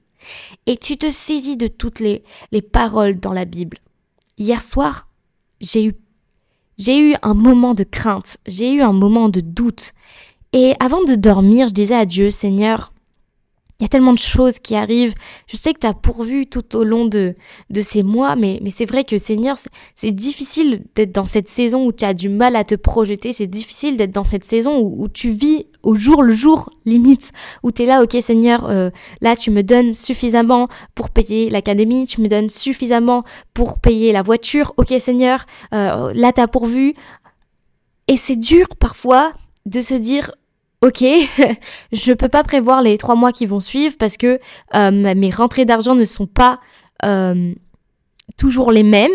Et 0.65 0.77
tu 0.77 0.97
te 0.97 1.09
saisis 1.09 1.57
de 1.57 1.67
toutes 1.67 1.99
les, 1.99 2.23
les 2.51 2.61
paroles 2.61 3.19
dans 3.19 3.33
la 3.33 3.45
Bible. 3.45 3.79
Hier 4.37 4.61
soir, 4.61 5.07
j'ai 5.59 5.85
eu, 5.85 5.95
j'ai 6.81 6.97
eu 6.97 7.15
un 7.21 7.35
moment 7.35 7.75
de 7.75 7.83
crainte, 7.83 8.37
j'ai 8.47 8.73
eu 8.73 8.81
un 8.81 8.91
moment 8.91 9.29
de 9.29 9.39
doute. 9.39 9.93
Et 10.51 10.73
avant 10.79 11.03
de 11.03 11.13
dormir, 11.13 11.67
je 11.67 11.73
disais 11.73 11.95
à 11.95 12.05
Dieu, 12.05 12.31
Seigneur, 12.31 12.90
il 13.81 13.85
y 13.85 13.85
a 13.85 13.89
tellement 13.89 14.13
de 14.13 14.19
choses 14.19 14.59
qui 14.59 14.75
arrivent. 14.75 15.15
Je 15.47 15.57
sais 15.57 15.73
que 15.73 15.79
tu 15.79 15.87
as 15.87 15.95
pourvu 15.95 16.45
tout 16.45 16.75
au 16.75 16.83
long 16.83 17.05
de, 17.05 17.33
de 17.71 17.81
ces 17.81 18.03
mois, 18.03 18.35
mais, 18.35 18.59
mais 18.61 18.69
c'est 18.69 18.85
vrai 18.85 19.03
que 19.03 19.17
Seigneur, 19.17 19.57
c'est 19.95 20.11
difficile 20.11 20.83
d'être 20.93 21.11
dans 21.11 21.25
cette 21.25 21.49
saison 21.49 21.87
où 21.87 21.91
tu 21.91 22.05
as 22.05 22.13
du 22.13 22.29
mal 22.29 22.55
à 22.55 22.63
te 22.63 22.75
projeter. 22.75 23.33
C'est 23.33 23.47
difficile 23.47 23.97
d'être 23.97 24.11
dans 24.11 24.23
cette 24.23 24.43
saison 24.43 24.77
où, 24.79 25.07
tu 25.09 25.31
vis 25.31 25.65
au 25.81 25.95
jour 25.95 26.21
le 26.21 26.31
jour, 26.31 26.69
limite, 26.85 27.31
où 27.63 27.71
tu 27.71 27.81
es 27.81 27.85
là, 27.87 28.03
ok 28.03 28.15
Seigneur, 28.21 28.69
euh, 28.69 28.91
là 29.19 29.35
tu 29.35 29.49
me 29.49 29.63
donnes 29.63 29.95
suffisamment 29.95 30.67
pour 30.93 31.09
payer 31.09 31.49
l'académie, 31.49 32.05
tu 32.05 32.21
me 32.21 32.27
donnes 32.27 32.51
suffisamment 32.51 33.23
pour 33.55 33.79
payer 33.79 34.11
la 34.11 34.21
voiture, 34.21 34.75
ok 34.77 34.93
Seigneur, 34.99 35.47
euh, 35.73 36.13
là 36.13 36.31
tu 36.31 36.39
as 36.39 36.47
pourvu. 36.47 36.93
Et 38.07 38.15
c'est 38.15 38.35
dur 38.35 38.67
parfois 38.79 39.33
de 39.65 39.81
se 39.81 39.95
dire 39.95 40.31
ok, 40.81 41.03
je 41.91 42.13
peux 42.13 42.29
pas 42.29 42.43
prévoir 42.43 42.81
les 42.81 42.97
trois 42.97 43.15
mois 43.15 43.31
qui 43.31 43.45
vont 43.45 43.59
suivre 43.59 43.95
parce 43.99 44.17
que 44.17 44.39
euh, 44.75 44.91
mes 44.91 45.29
rentrées 45.29 45.65
d'argent 45.65 45.95
ne 45.95 46.05
sont 46.05 46.27
pas 46.27 46.59
euh, 47.05 47.53
toujours 48.37 48.71
les 48.71 48.83
mêmes. 48.83 49.11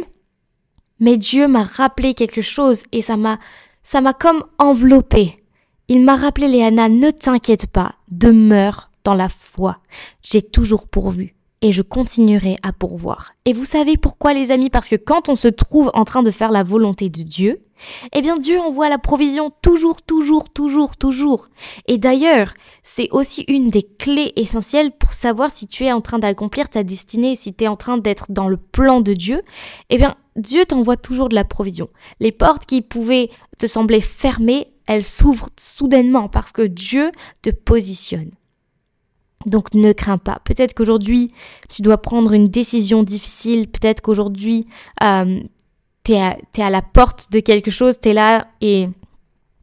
Mais 0.98 1.18
Dieu 1.18 1.46
m'a 1.46 1.64
rappelé 1.64 2.14
quelque 2.14 2.40
chose 2.40 2.84
et 2.90 3.02
ça 3.02 3.16
m'a, 3.16 3.38
ça 3.82 4.00
m'a 4.00 4.14
comme 4.14 4.42
enveloppé. 4.58 5.42
Il 5.88 6.02
m'a 6.02 6.16
rappelé, 6.16 6.48
Léana, 6.48 6.88
ne 6.88 7.10
t'inquiète 7.10 7.66
pas, 7.66 7.96
demeure 8.10 8.90
dans 9.04 9.14
la 9.14 9.28
foi. 9.28 9.78
J'ai 10.22 10.42
toujours 10.42 10.88
pourvu 10.88 11.36
et 11.60 11.70
je 11.70 11.82
continuerai 11.82 12.56
à 12.62 12.72
pourvoir. 12.72 13.32
Et 13.44 13.52
vous 13.52 13.64
savez 13.64 13.96
pourquoi 13.96 14.32
les 14.32 14.50
amis? 14.50 14.70
Parce 14.70 14.88
que 14.88 14.96
quand 14.96 15.28
on 15.28 15.36
se 15.36 15.48
trouve 15.48 15.90
en 15.94 16.04
train 16.04 16.22
de 16.22 16.30
faire 16.30 16.50
la 16.50 16.62
volonté 16.62 17.10
de 17.10 17.22
Dieu, 17.22 17.65
eh 18.12 18.22
bien 18.22 18.36
Dieu 18.36 18.60
envoie 18.60 18.88
la 18.88 18.98
provision 18.98 19.52
toujours, 19.62 20.02
toujours, 20.02 20.50
toujours, 20.50 20.96
toujours. 20.96 21.48
Et 21.86 21.98
d'ailleurs, 21.98 22.54
c'est 22.82 23.08
aussi 23.10 23.44
une 23.48 23.70
des 23.70 23.82
clés 23.82 24.32
essentielles 24.36 24.92
pour 24.92 25.12
savoir 25.12 25.50
si 25.50 25.66
tu 25.66 25.84
es 25.84 25.92
en 25.92 26.00
train 26.00 26.18
d'accomplir 26.18 26.68
ta 26.68 26.82
destinée, 26.82 27.36
si 27.36 27.54
tu 27.54 27.64
es 27.64 27.68
en 27.68 27.76
train 27.76 27.98
d'être 27.98 28.26
dans 28.30 28.48
le 28.48 28.56
plan 28.56 29.00
de 29.00 29.12
Dieu. 29.12 29.42
Eh 29.90 29.98
bien, 29.98 30.16
Dieu 30.36 30.64
t'envoie 30.64 30.96
toujours 30.96 31.28
de 31.28 31.34
la 31.34 31.44
provision. 31.44 31.88
Les 32.20 32.32
portes 32.32 32.66
qui 32.66 32.82
pouvaient 32.82 33.30
te 33.58 33.66
sembler 33.66 34.00
fermées, 34.00 34.68
elles 34.86 35.04
s'ouvrent 35.04 35.50
soudainement 35.58 36.28
parce 36.28 36.52
que 36.52 36.62
Dieu 36.62 37.10
te 37.42 37.50
positionne. 37.50 38.30
Donc 39.46 39.74
ne 39.74 39.92
crains 39.92 40.18
pas. 40.18 40.40
Peut-être 40.44 40.74
qu'aujourd'hui, 40.74 41.30
tu 41.68 41.82
dois 41.82 41.98
prendre 41.98 42.32
une 42.32 42.48
décision 42.48 43.02
difficile. 43.04 43.68
Peut-être 43.68 44.00
qu'aujourd'hui, 44.00 44.66
euh, 45.02 45.40
tu 46.06 46.12
es, 46.12 46.62
à 46.62 46.70
la 46.70 46.82
porte 46.82 47.32
de 47.32 47.40
quelque 47.40 47.70
chose, 47.70 47.98
tu 48.00 48.10
es 48.10 48.12
là 48.14 48.46
et 48.60 48.88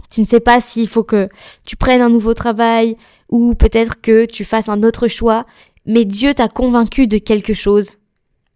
tu 0.09 0.21
ne 0.21 0.25
sais 0.25 0.39
pas 0.39 0.59
s'il 0.59 0.88
faut 0.88 1.03
que 1.03 1.29
tu 1.65 1.75
prennes 1.75 2.01
un 2.01 2.09
nouveau 2.09 2.33
travail 2.33 2.97
ou 3.29 3.55
peut-être 3.55 4.01
que 4.01 4.25
tu 4.25 4.43
fasses 4.43 4.69
un 4.69 4.83
autre 4.83 5.07
choix. 5.07 5.45
Mais 5.85 6.05
Dieu 6.05 6.33
t'a 6.33 6.47
convaincu 6.47 7.07
de 7.07 7.17
quelque 7.17 7.53
chose. 7.53 7.97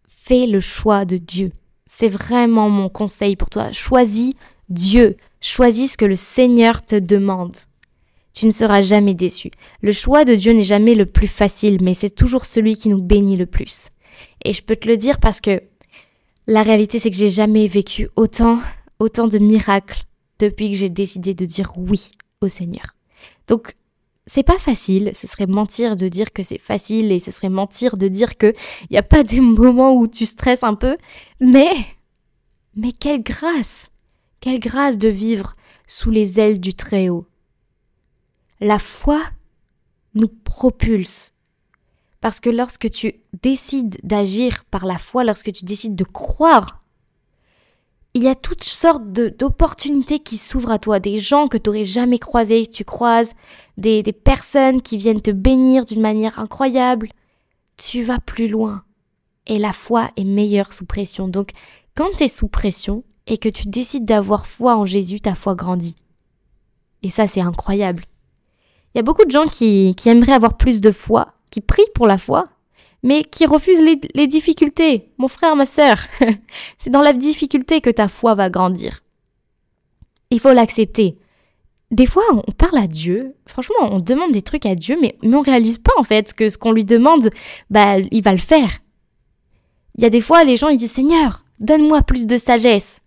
Fais 0.07 0.47
le 0.47 0.59
choix 0.59 1.05
de 1.05 1.17
Dieu. 1.17 1.51
C'est 1.85 2.09
vraiment 2.09 2.69
mon 2.69 2.89
conseil 2.89 3.35
pour 3.35 3.49
toi. 3.49 3.71
Choisis 3.71 4.33
Dieu. 4.69 5.15
Choisis 5.39 5.93
ce 5.93 5.97
que 5.97 6.05
le 6.05 6.15
Seigneur 6.15 6.85
te 6.85 6.95
demande 6.95 7.55
tu 8.37 8.45
ne 8.45 8.51
seras 8.51 8.83
jamais 8.83 9.15
déçu. 9.15 9.49
Le 9.81 9.91
choix 9.91 10.23
de 10.23 10.35
Dieu 10.35 10.53
n'est 10.53 10.63
jamais 10.63 10.93
le 10.93 11.07
plus 11.07 11.27
facile, 11.27 11.79
mais 11.81 11.95
c'est 11.95 12.11
toujours 12.11 12.45
celui 12.45 12.77
qui 12.77 12.87
nous 12.87 13.01
bénit 13.01 13.35
le 13.35 13.47
plus. 13.47 13.89
Et 14.45 14.53
je 14.53 14.61
peux 14.61 14.75
te 14.75 14.87
le 14.87 14.95
dire 14.95 15.19
parce 15.19 15.41
que 15.41 15.63
la 16.47 16.63
réalité, 16.63 16.99
c'est 16.99 17.11
que 17.11 17.17
j'ai 17.17 17.29
jamais 17.29 17.67
vécu 17.67 18.09
autant, 18.15 18.59
autant 18.99 19.27
de 19.27 19.37
miracles 19.37 20.03
depuis 20.39 20.71
que 20.71 20.77
j'ai 20.77 20.89
décidé 20.89 21.33
de 21.33 21.45
dire 21.45 21.73
oui 21.77 22.11
au 22.41 22.47
Seigneur. 22.47 22.95
Donc, 23.47 23.75
c'est 24.25 24.43
pas 24.43 24.57
facile, 24.57 25.11
ce 25.13 25.27
serait 25.27 25.47
mentir 25.47 25.95
de 25.95 26.07
dire 26.07 26.33
que 26.33 26.43
c'est 26.43 26.57
facile 26.57 27.11
et 27.11 27.19
ce 27.19 27.31
serait 27.31 27.49
mentir 27.49 27.97
de 27.97 28.07
dire 28.07 28.37
que 28.37 28.53
il 28.83 28.87
n'y 28.91 28.97
a 28.97 29.03
pas 29.03 29.23
des 29.23 29.39
moments 29.39 29.93
où 29.93 30.07
tu 30.07 30.25
stresses 30.25 30.63
un 30.63 30.75
peu, 30.75 30.97
mais, 31.39 31.71
mais 32.75 32.91
quelle 32.91 33.23
grâce! 33.23 33.91
Quelle 34.39 34.59
grâce 34.59 34.97
de 34.97 35.09
vivre 35.09 35.55
sous 35.87 36.11
les 36.11 36.39
ailes 36.39 36.59
du 36.59 36.73
Très-Haut, 36.73 37.25
la 38.59 38.77
foi 38.77 39.21
nous 40.13 40.27
propulse. 40.27 41.33
Parce 42.27 42.41
que 42.41 42.49
lorsque 42.49 42.89
tu 42.89 43.21
décides 43.41 43.95
d'agir 44.03 44.65
par 44.65 44.85
la 44.85 44.97
foi, 44.97 45.23
lorsque 45.23 45.53
tu 45.53 45.63
décides 45.63 45.95
de 45.95 46.03
croire, 46.03 46.83
il 48.13 48.21
y 48.21 48.27
a 48.27 48.35
toutes 48.35 48.65
sortes 48.65 49.13
d'opportunités 49.13 50.19
qui 50.19 50.35
s'ouvrent 50.35 50.71
à 50.71 50.77
toi, 50.77 50.99
des 50.99 51.19
gens 51.19 51.47
que 51.47 51.55
tu 51.55 51.69
n'aurais 51.69 51.85
jamais 51.85 52.19
croisés, 52.19 52.67
tu 52.67 52.83
croises, 52.83 53.33
des, 53.77 54.03
des 54.03 54.11
personnes 54.11 54.81
qui 54.81 54.97
viennent 54.97 55.21
te 55.21 55.31
bénir 55.31 55.85
d'une 55.85 56.01
manière 56.01 56.37
incroyable. 56.37 57.13
Tu 57.77 58.03
vas 58.03 58.19
plus 58.19 58.49
loin. 58.49 58.83
Et 59.45 59.57
la 59.57 59.71
foi 59.71 60.09
est 60.17 60.25
meilleure 60.25 60.73
sous 60.73 60.85
pression. 60.85 61.29
Donc, 61.29 61.51
quand 61.95 62.09
tu 62.17 62.25
es 62.25 62.27
sous 62.27 62.49
pression 62.49 63.05
et 63.25 63.37
que 63.37 63.47
tu 63.47 63.69
décides 63.69 64.03
d'avoir 64.03 64.47
foi 64.47 64.75
en 64.75 64.83
Jésus, 64.83 65.21
ta 65.21 65.33
foi 65.33 65.55
grandit. 65.55 65.95
Et 67.03 67.09
ça, 67.09 67.25
c'est 67.25 67.39
incroyable. 67.39 68.03
Il 68.93 68.97
y 68.97 68.99
a 68.99 69.03
beaucoup 69.03 69.23
de 69.23 69.31
gens 69.31 69.47
qui, 69.47 69.95
aimeraient 70.07 70.33
avoir 70.33 70.57
plus 70.57 70.81
de 70.81 70.91
foi, 70.91 71.35
qui 71.49 71.61
prient 71.61 71.89
pour 71.93 72.07
la 72.07 72.17
foi, 72.17 72.49
mais 73.03 73.23
qui 73.23 73.45
refusent 73.45 73.81
les, 73.81 74.27
difficultés. 74.27 75.11
Mon 75.17 75.27
frère, 75.27 75.55
ma 75.55 75.65
sœur, 75.65 75.97
c'est 76.77 76.89
dans 76.89 77.01
la 77.01 77.13
difficulté 77.13 77.81
que 77.81 77.89
ta 77.89 78.07
foi 78.07 78.35
va 78.35 78.49
grandir. 78.49 79.03
Il 80.29 80.39
faut 80.39 80.51
l'accepter. 80.51 81.17
Des 81.89 82.05
fois, 82.05 82.23
on 82.33 82.51
parle 82.51 82.77
à 82.79 82.87
Dieu. 82.87 83.35
Franchement, 83.45 83.89
on 83.91 83.99
demande 83.99 84.33
des 84.33 84.41
trucs 84.41 84.65
à 84.65 84.75
Dieu, 84.75 84.97
mais, 85.01 85.17
mais 85.23 85.35
on 85.35 85.41
réalise 85.41 85.77
pas 85.77 85.93
en 85.97 86.03
fait 86.03 86.33
que 86.33 86.49
ce 86.49 86.57
qu'on 86.57 86.73
lui 86.73 86.83
demande, 86.83 87.29
bah, 87.69 87.97
il 87.99 88.23
va 88.23 88.33
le 88.33 88.37
faire. 88.39 88.79
Il 89.97 90.03
y 90.03 90.05
a 90.05 90.09
des 90.09 90.21
fois, 90.21 90.43
les 90.43 90.57
gens 90.57 90.67
ils 90.67 90.77
disent 90.77 90.91
Seigneur, 90.91 91.45
donne-moi 91.59 92.01
plus 92.01 92.27
de 92.27 92.37
sagesse. 92.37 92.99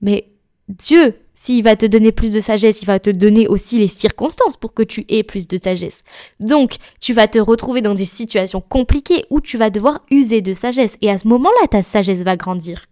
Mais 0.00 0.30
Dieu, 0.68 1.14
s'il 1.40 1.62
va 1.62 1.76
te 1.76 1.86
donner 1.86 2.10
plus 2.10 2.32
de 2.32 2.40
sagesse, 2.40 2.82
il 2.82 2.86
va 2.86 2.98
te 2.98 3.10
donner 3.10 3.46
aussi 3.46 3.78
les 3.78 3.86
circonstances 3.86 4.56
pour 4.56 4.74
que 4.74 4.82
tu 4.82 5.04
aies 5.08 5.22
plus 5.22 5.46
de 5.46 5.56
sagesse. 5.56 6.02
Donc, 6.40 6.78
tu 7.00 7.12
vas 7.12 7.28
te 7.28 7.38
retrouver 7.38 7.80
dans 7.80 7.94
des 7.94 8.06
situations 8.06 8.60
compliquées 8.60 9.24
où 9.30 9.40
tu 9.40 9.56
vas 9.56 9.70
devoir 9.70 10.00
user 10.10 10.40
de 10.40 10.52
sagesse. 10.52 10.96
Et 11.00 11.08
à 11.08 11.16
ce 11.16 11.28
moment-là, 11.28 11.68
ta 11.68 11.84
sagesse 11.84 12.24
va 12.24 12.36
grandir. 12.36 12.86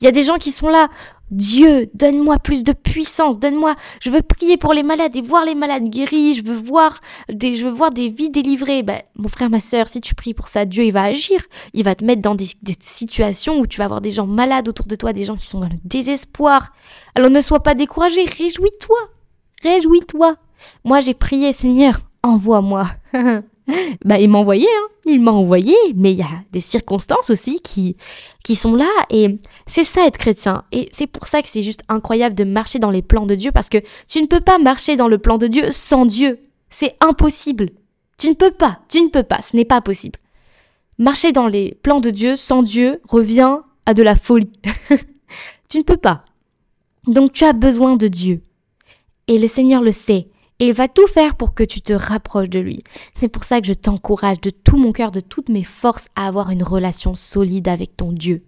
Il 0.00 0.04
y 0.04 0.08
a 0.08 0.12
des 0.12 0.22
gens 0.22 0.36
qui 0.38 0.50
sont 0.50 0.68
là. 0.68 0.88
Dieu, 1.30 1.88
donne-moi 1.94 2.38
plus 2.38 2.62
de 2.62 2.72
puissance, 2.72 3.38
donne-moi, 3.38 3.74
je 4.02 4.10
veux 4.10 4.20
prier 4.20 4.58
pour 4.58 4.74
les 4.74 4.82
malades 4.82 5.16
et 5.16 5.22
voir 5.22 5.46
les 5.46 5.54
malades 5.54 5.88
guéris, 5.88 6.34
je 6.34 6.44
veux 6.44 6.54
voir 6.54 7.00
des, 7.30 7.56
je 7.56 7.66
veux 7.66 7.72
voir 7.72 7.90
des 7.90 8.10
vies 8.10 8.28
délivrées. 8.28 8.82
Ben, 8.82 9.00
mon 9.16 9.28
frère, 9.28 9.48
ma 9.48 9.58
soeur, 9.58 9.88
si 9.88 10.02
tu 10.02 10.14
pries 10.14 10.34
pour 10.34 10.48
ça, 10.48 10.66
Dieu, 10.66 10.84
il 10.84 10.92
va 10.92 11.04
agir. 11.04 11.40
Il 11.72 11.84
va 11.84 11.94
te 11.94 12.04
mettre 12.04 12.20
dans 12.20 12.34
des, 12.34 12.48
des 12.62 12.76
situations 12.80 13.58
où 13.58 13.66
tu 13.66 13.78
vas 13.78 13.86
avoir 13.86 14.02
des 14.02 14.10
gens 14.10 14.26
malades 14.26 14.68
autour 14.68 14.86
de 14.86 14.94
toi, 14.94 15.14
des 15.14 15.24
gens 15.24 15.36
qui 15.36 15.46
sont 15.46 15.60
dans 15.60 15.68
le 15.68 15.78
désespoir. 15.84 16.72
Alors 17.14 17.30
ne 17.30 17.40
sois 17.40 17.62
pas 17.62 17.74
découragé, 17.74 18.24
réjouis-toi, 18.24 18.98
réjouis-toi. 19.62 20.36
Moi, 20.84 21.00
j'ai 21.00 21.14
prié, 21.14 21.54
Seigneur, 21.54 21.94
envoie-moi. 22.22 22.88
bah, 24.04 24.18
il 24.18 24.28
m'a 24.28 24.38
envoyé, 24.38 24.66
hein. 24.66 24.88
Il 25.04 25.20
m'a 25.20 25.32
envoyé, 25.32 25.74
mais 25.96 26.12
il 26.12 26.18
y 26.18 26.22
a 26.22 26.42
des 26.52 26.60
circonstances 26.60 27.30
aussi 27.30 27.60
qui, 27.60 27.96
qui 28.44 28.54
sont 28.54 28.76
là 28.76 28.88
et 29.10 29.38
c'est 29.66 29.84
ça 29.84 30.06
être 30.06 30.18
chrétien. 30.18 30.64
Et 30.70 30.88
c'est 30.92 31.08
pour 31.08 31.26
ça 31.26 31.42
que 31.42 31.48
c'est 31.48 31.62
juste 31.62 31.82
incroyable 31.88 32.36
de 32.36 32.44
marcher 32.44 32.78
dans 32.78 32.90
les 32.90 33.02
plans 33.02 33.26
de 33.26 33.34
Dieu 33.34 33.50
parce 33.50 33.68
que 33.68 33.78
tu 34.06 34.20
ne 34.22 34.26
peux 34.26 34.40
pas 34.40 34.58
marcher 34.58 34.96
dans 34.96 35.08
le 35.08 35.18
plan 35.18 35.38
de 35.38 35.48
Dieu 35.48 35.72
sans 35.72 36.06
Dieu. 36.06 36.40
C'est 36.70 36.96
impossible. 37.00 37.70
Tu 38.16 38.28
ne 38.28 38.34
peux 38.34 38.52
pas, 38.52 38.80
tu 38.88 39.00
ne 39.00 39.08
peux 39.08 39.24
pas, 39.24 39.42
ce 39.42 39.56
n'est 39.56 39.64
pas 39.64 39.80
possible. 39.80 40.18
Marcher 40.98 41.32
dans 41.32 41.48
les 41.48 41.76
plans 41.82 42.00
de 42.00 42.10
Dieu 42.10 42.36
sans 42.36 42.62
Dieu 42.62 43.00
revient 43.08 43.58
à 43.86 43.94
de 43.94 44.04
la 44.04 44.14
folie. 44.14 44.52
tu 45.68 45.78
ne 45.78 45.82
peux 45.82 45.96
pas. 45.96 46.24
Donc 47.06 47.32
tu 47.32 47.44
as 47.44 47.52
besoin 47.52 47.96
de 47.96 48.06
Dieu. 48.06 48.40
Et 49.26 49.38
le 49.38 49.48
Seigneur 49.48 49.82
le 49.82 49.90
sait. 49.90 50.28
Et 50.62 50.68
il 50.68 50.74
va 50.74 50.86
tout 50.86 51.08
faire 51.08 51.34
pour 51.34 51.54
que 51.54 51.64
tu 51.64 51.80
te 51.80 51.92
rapproches 51.92 52.48
de 52.48 52.60
lui. 52.60 52.78
C'est 53.16 53.26
pour 53.26 53.42
ça 53.42 53.60
que 53.60 53.66
je 53.66 53.72
t'encourage 53.72 54.40
de 54.40 54.50
tout 54.50 54.76
mon 54.76 54.92
cœur, 54.92 55.10
de 55.10 55.18
toutes 55.18 55.48
mes 55.48 55.64
forces 55.64 56.06
à 56.14 56.28
avoir 56.28 56.50
une 56.50 56.62
relation 56.62 57.16
solide 57.16 57.66
avec 57.66 57.96
ton 57.96 58.12
Dieu. 58.12 58.44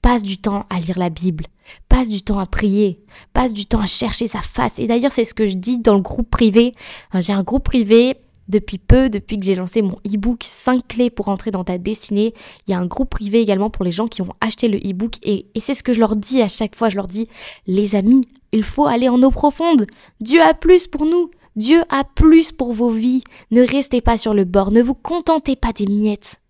Passe 0.00 0.22
du 0.22 0.38
temps 0.38 0.64
à 0.70 0.80
lire 0.80 0.98
la 0.98 1.10
Bible. 1.10 1.44
Passe 1.90 2.08
du 2.08 2.22
temps 2.22 2.38
à 2.38 2.46
prier. 2.46 3.02
Passe 3.34 3.52
du 3.52 3.66
temps 3.66 3.80
à 3.82 3.84
chercher 3.86 4.28
sa 4.28 4.40
face. 4.40 4.78
Et 4.78 4.86
d'ailleurs, 4.86 5.12
c'est 5.12 5.26
ce 5.26 5.34
que 5.34 5.46
je 5.46 5.56
dis 5.56 5.76
dans 5.76 5.96
le 5.96 6.00
groupe 6.00 6.30
privé. 6.30 6.74
J'ai 7.12 7.34
un 7.34 7.42
groupe 7.42 7.64
privé 7.64 8.16
depuis 8.48 8.78
peu, 8.78 9.10
depuis 9.10 9.36
que 9.36 9.44
j'ai 9.44 9.54
lancé 9.54 9.82
mon 9.82 9.98
e-book 10.06 10.44
5 10.44 10.88
clés 10.88 11.10
pour 11.10 11.28
entrer 11.28 11.50
dans 11.50 11.64
ta 11.64 11.76
destinée. 11.76 12.32
Il 12.66 12.70
y 12.70 12.74
a 12.74 12.78
un 12.78 12.86
groupe 12.86 13.10
privé 13.10 13.42
également 13.42 13.68
pour 13.68 13.84
les 13.84 13.92
gens 13.92 14.08
qui 14.08 14.22
ont 14.22 14.32
acheté 14.40 14.68
le 14.68 14.78
e-book 14.78 15.16
et, 15.22 15.44
et 15.54 15.60
c'est 15.60 15.74
ce 15.74 15.82
que 15.82 15.92
je 15.92 16.00
leur 16.00 16.16
dis 16.16 16.40
à 16.40 16.48
chaque 16.48 16.76
fois. 16.76 16.88
Je 16.88 16.96
leur 16.96 17.08
dis, 17.08 17.26
les 17.66 17.94
amis, 17.94 18.22
il 18.52 18.62
faut 18.62 18.86
aller 18.86 19.10
en 19.10 19.22
eau 19.22 19.30
profonde. 19.30 19.86
Dieu 20.22 20.40
a 20.40 20.54
plus 20.54 20.86
pour 20.86 21.04
nous. 21.04 21.30
Dieu 21.58 21.82
a 21.88 22.04
plus 22.04 22.52
pour 22.52 22.72
vos 22.72 22.88
vies. 22.88 23.22
Ne 23.50 23.62
restez 23.62 24.00
pas 24.00 24.16
sur 24.16 24.32
le 24.32 24.44
bord, 24.44 24.70
ne 24.70 24.80
vous 24.80 24.94
contentez 24.94 25.56
pas 25.56 25.72
des 25.72 25.86
miettes. 25.86 26.40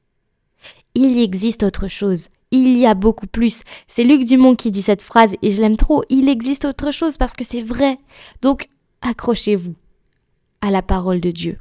Il 0.94 1.18
existe 1.18 1.62
autre 1.62 1.88
chose. 1.88 2.28
Il 2.50 2.76
y 2.76 2.84
a 2.84 2.92
beaucoup 2.92 3.26
plus. 3.26 3.62
C'est 3.88 4.04
Luc 4.04 4.26
Dumont 4.26 4.54
qui 4.54 4.70
dit 4.70 4.82
cette 4.82 5.00
phrase 5.00 5.34
et 5.40 5.50
je 5.50 5.62
l'aime 5.62 5.78
trop. 5.78 6.02
Il 6.10 6.28
existe 6.28 6.66
autre 6.66 6.90
chose 6.90 7.16
parce 7.16 7.32
que 7.32 7.42
c'est 7.42 7.62
vrai. 7.62 7.96
Donc, 8.42 8.68
accrochez-vous 9.00 9.74
à 10.60 10.70
la 10.70 10.82
parole 10.82 11.20
de 11.20 11.30
Dieu. 11.30 11.56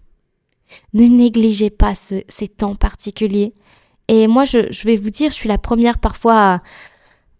Ne 0.93 1.05
négligez 1.07 1.69
pas 1.69 1.93
ces 1.95 2.47
temps 2.49 2.75
particuliers. 2.75 3.53
Et 4.09 4.27
moi, 4.27 4.43
je, 4.43 4.83
vais 4.83 4.97
vous 4.97 5.09
dire, 5.09 5.31
je 5.31 5.35
suis 5.35 5.49
la 5.49 5.57
première 5.57 5.99
parfois 5.99 6.61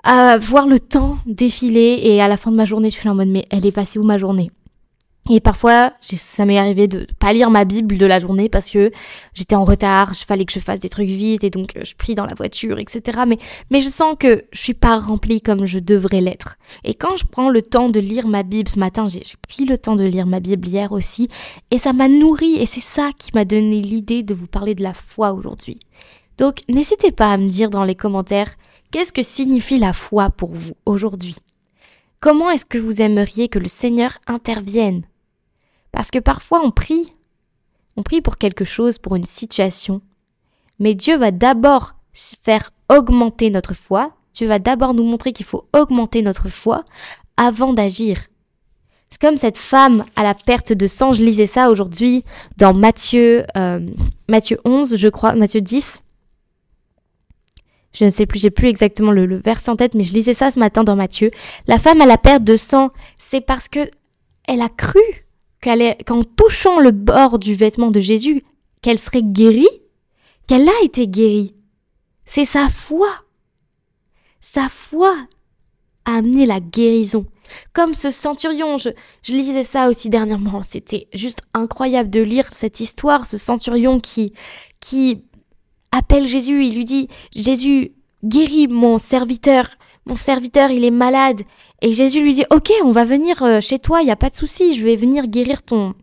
à, 0.04 0.38
voir 0.38 0.68
le 0.68 0.80
temps 0.80 1.18
défiler 1.26 2.00
et 2.02 2.22
à 2.22 2.30
la 2.30 2.38
fin 2.38 2.52
de 2.52 2.56
ma 2.56 2.64
journée, 2.64 2.92
je 2.92 2.96
suis 2.96 3.10
en 3.10 3.16
mode, 3.16 3.28
mais 3.28 3.46
elle 3.50 3.66
est 3.66 3.74
passée 3.74 4.00
où 4.00 4.04
ma 4.04 4.18
journée? 4.18 4.52
Et 5.30 5.42
parfois, 5.42 5.94
ça 6.00 6.46
m'est 6.46 6.58
arrivé 6.58 6.88
de 6.88 7.06
pas 7.20 7.34
lire 7.34 7.50
ma 7.50 7.66
Bible 7.66 7.98
de 7.98 8.06
la 8.06 8.20
journée 8.20 8.48
parce 8.48 8.70
que 8.70 8.92
j'étais 9.34 9.56
en 9.56 9.66
retard, 9.66 10.14
il 10.14 10.26
fallait 10.26 10.46
que 10.46 10.54
je 10.54 10.60
fasse 10.60 10.80
des 10.80 10.90
trucs 10.90 11.10
vite 11.10 11.44
et 11.44 11.50
donc 11.50 11.76
euh, 11.76 11.82
je 11.84 11.96
prie 11.96 12.16
dans 12.16 12.26
la 12.26 12.34
voiture, 12.34 12.80
etc. 12.80 13.20
Mais, 13.28 13.38
mais 13.70 13.82
je 13.82 13.90
sens 13.90 14.16
que 14.18 14.46
je 14.52 14.60
suis 14.60 14.74
pas 14.74 14.98
remplie 14.98 15.42
comme 15.42 15.66
je 15.66 15.80
devrais 15.80 16.22
l'être. 16.22 16.58
Et 16.86 16.94
quand 16.94 17.18
je 17.18 17.26
prends 17.26 17.50
le 17.50 17.62
temps 17.62 17.90
de 17.90 18.00
lire 18.00 18.28
ma 18.28 18.44
Bible 18.44 18.70
ce 18.70 18.80
matin, 18.80 19.06
j'ai 19.06 19.24
pris 19.48 19.66
le 19.66 19.78
temps 19.78 19.96
de 19.96 20.06
lire 20.06 20.28
ma 20.28 20.40
Bible 20.40 20.68
hier 20.68 20.92
aussi, 20.92 21.28
et 21.72 21.80
ça 21.80 21.92
m'a 21.94 22.08
nourri 22.08 22.56
et 22.56 22.66
c'est 22.66 22.80
ça 22.80 23.12
qui 23.18 23.32
m'a 23.34 23.44
donné 23.44 23.82
l'idée 23.82 24.24
de 24.24 24.34
vous 24.34 24.48
parler 24.48 24.76
de 24.76 24.84
la 24.84 24.94
foi 24.94 25.34
aujourd'hui. 25.34 25.78
Donc 26.38 26.60
n'hésitez 26.70 27.12
pas 27.12 27.34
à 27.34 27.38
me 27.38 27.50
dire 27.50 27.70
dans 27.70 27.84
les 27.84 27.96
commentaires 27.96 28.54
qu'est-ce 28.92 29.12
que 29.12 29.24
signifie 29.24 29.80
la 29.80 29.92
foi 29.94 30.30
pour 30.30 30.54
vous 30.54 30.74
aujourd'hui? 30.86 31.36
Comment 32.20 32.50
est-ce 32.50 32.66
que 32.66 32.78
vous 32.78 33.02
aimeriez 33.02 33.48
que 33.48 33.60
le 33.60 33.68
Seigneur 33.68 34.18
intervienne? 34.28 35.04
Parce 35.92 36.12
que 36.12 36.20
parfois 36.20 36.62
on 36.64 36.72
prie, 36.72 37.14
on 37.96 38.04
prie 38.04 38.22
pour 38.22 38.38
quelque 38.38 38.64
chose, 38.66 38.98
pour 38.98 39.16
une 39.16 39.26
situation, 39.26 40.02
mais 40.80 40.94
Dieu 40.94 41.18
va 41.18 41.32
d'abord 41.32 41.96
faire 42.14 42.72
augmenter 42.90 43.50
notre 43.50 43.74
foi, 43.74 44.14
Dieu 44.34 44.48
va 44.48 44.60
d'abord 44.60 44.94
nous 44.94 45.04
montrer 45.04 45.34
qu'il 45.34 45.46
faut 45.46 45.68
augmenter 45.74 46.22
notre 46.22 46.50
foi 46.50 46.86
avant 47.38 47.74
d'agir. 47.74 48.22
C'est 49.10 49.22
comme 49.22 49.38
cette 49.38 49.58
femme 49.58 50.04
à 50.16 50.24
la 50.24 50.34
perte 50.34 50.74
de 50.74 50.88
sang, 50.88 51.14
je 51.14 51.24
lisais 51.24 51.46
ça 51.46 51.72
aujourd'hui 51.72 52.24
dans 52.58 52.74
Matthieu, 52.74 53.46
euh, 53.56 53.80
Matthieu 54.28 54.60
11, 54.66 54.96
je 54.96 55.08
crois, 55.08 55.34
Matthieu 55.34 55.62
10. 55.62 56.04
Je 57.94 58.06
ne 58.06 58.10
sais 58.10 58.26
plus, 58.26 58.40
j'ai 58.40 58.52
plus 58.52 58.68
exactement 58.68 59.12
le, 59.12 59.26
le 59.26 59.38
verset 59.38 59.72
en 59.72 59.76
tête, 59.76 59.96
mais 59.96 60.04
je 60.04 60.14
lisais 60.14 60.34
ça 60.34 60.52
ce 60.52 60.60
matin 60.60 60.84
dans 60.84 60.96
Matthieu. 60.96 61.32
La 61.68 61.80
femme 61.80 62.02
à 62.02 62.06
la 62.06 62.18
perte 62.18 62.44
de 62.44 62.58
sang, 62.58 62.92
c'est 63.18 63.42
parce 63.42 63.70
que 63.70 63.90
elle 64.48 64.62
a 64.62 64.70
cru 64.70 65.27
qu'en 66.06 66.24
touchant 66.24 66.80
le 66.80 66.92
bord 66.92 67.40
du 67.40 67.56
vêtement 67.56 67.92
de 67.92 68.00
Jésus, 68.00 68.44
qu'elle 68.82 69.00
serait 69.00 69.24
guérie, 69.24 69.68
qu'elle 70.48 70.68
a 70.68 70.84
été 70.84 71.08
guérie. 71.08 71.54
C'est 72.26 72.46
sa 72.46 72.70
foi. 72.70 73.10
Sa 74.40 74.70
foi 74.70 75.16
a 76.06 76.18
amené 76.18 76.46
la 76.46 76.60
guérison. 76.60 77.26
Comme 77.74 77.94
ce 77.94 78.12
centurion, 78.12 78.78
je, 78.78 78.90
lisais 79.30 79.64
ça 79.64 79.90
aussi 79.90 80.10
dernièrement, 80.10 80.62
c'était 80.64 81.08
juste 81.14 81.42
incroyable 81.54 82.10
de 82.10 82.22
lire 82.22 82.48
cette 82.52 82.80
histoire, 82.80 83.26
ce 83.26 83.38
centurion 83.38 84.00
qui, 84.00 84.34
qui 84.80 85.24
appelle 85.92 86.28
Jésus, 86.28 86.66
il 86.66 86.76
lui 86.76 86.86
dit, 86.86 87.08
Jésus, 87.36 87.94
guéris 88.24 88.68
mon 88.68 88.98
serviteur, 88.98 89.70
mon 90.08 90.16
serviteur, 90.16 90.72
il 90.72 90.86
est 90.86 90.92
malade. 90.92 91.42
Et 91.82 91.94
Jésus 91.94 92.22
lui 92.22 92.34
dit, 92.34 92.46
ok, 92.50 92.72
on 92.84 92.92
va 92.92 93.06
venir 93.06 93.44
euh, 93.44 93.62
chez 93.62 93.80
toi, 93.80 94.02
il 94.02 94.06
n'y 94.06 94.12
a 94.12 94.16
pas 94.16 94.30
de 94.30 94.36
souci, 94.36 94.76
je 94.76 94.84
vais 94.84 94.96
venir 94.96 95.28
guérir 95.28 95.62
ton, 95.64 95.94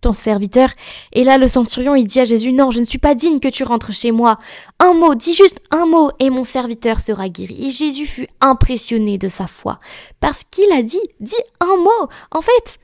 ton 0.00 0.12
serviteur. 0.12 0.70
Et 1.12 1.24
là, 1.24 1.38
le 1.38 1.48
centurion, 1.48 1.94
il 1.94 2.06
dit 2.06 2.20
à 2.20 2.24
Jésus, 2.24 2.52
non, 2.52 2.70
je 2.70 2.80
ne 2.80 2.84
suis 2.84 2.98
pas 2.98 3.14
digne 3.14 3.40
que 3.40 3.48
tu 3.48 3.64
rentres 3.64 3.92
chez 3.92 4.10
moi. 4.10 4.38
Un 4.78 4.94
mot, 4.94 5.14
dis 5.14 5.34
juste 5.34 5.60
un 5.70 5.86
mot, 5.86 6.10
et 6.18 6.30
mon 6.30 6.44
serviteur 6.44 7.00
sera 7.00 7.28
guéri. 7.28 7.66
Et 7.66 7.70
Jésus 7.70 8.06
fut 8.06 8.28
impressionné 8.40 9.18
de 9.18 9.28
sa 9.28 9.46
foi. 9.46 9.78
Parce 10.20 10.44
qu'il 10.44 10.70
a 10.72 10.82
dit, 10.82 11.02
dis 11.20 11.34
un 11.60 11.76
mot. 11.76 12.08
En 12.30 12.40
fait, 12.40 12.78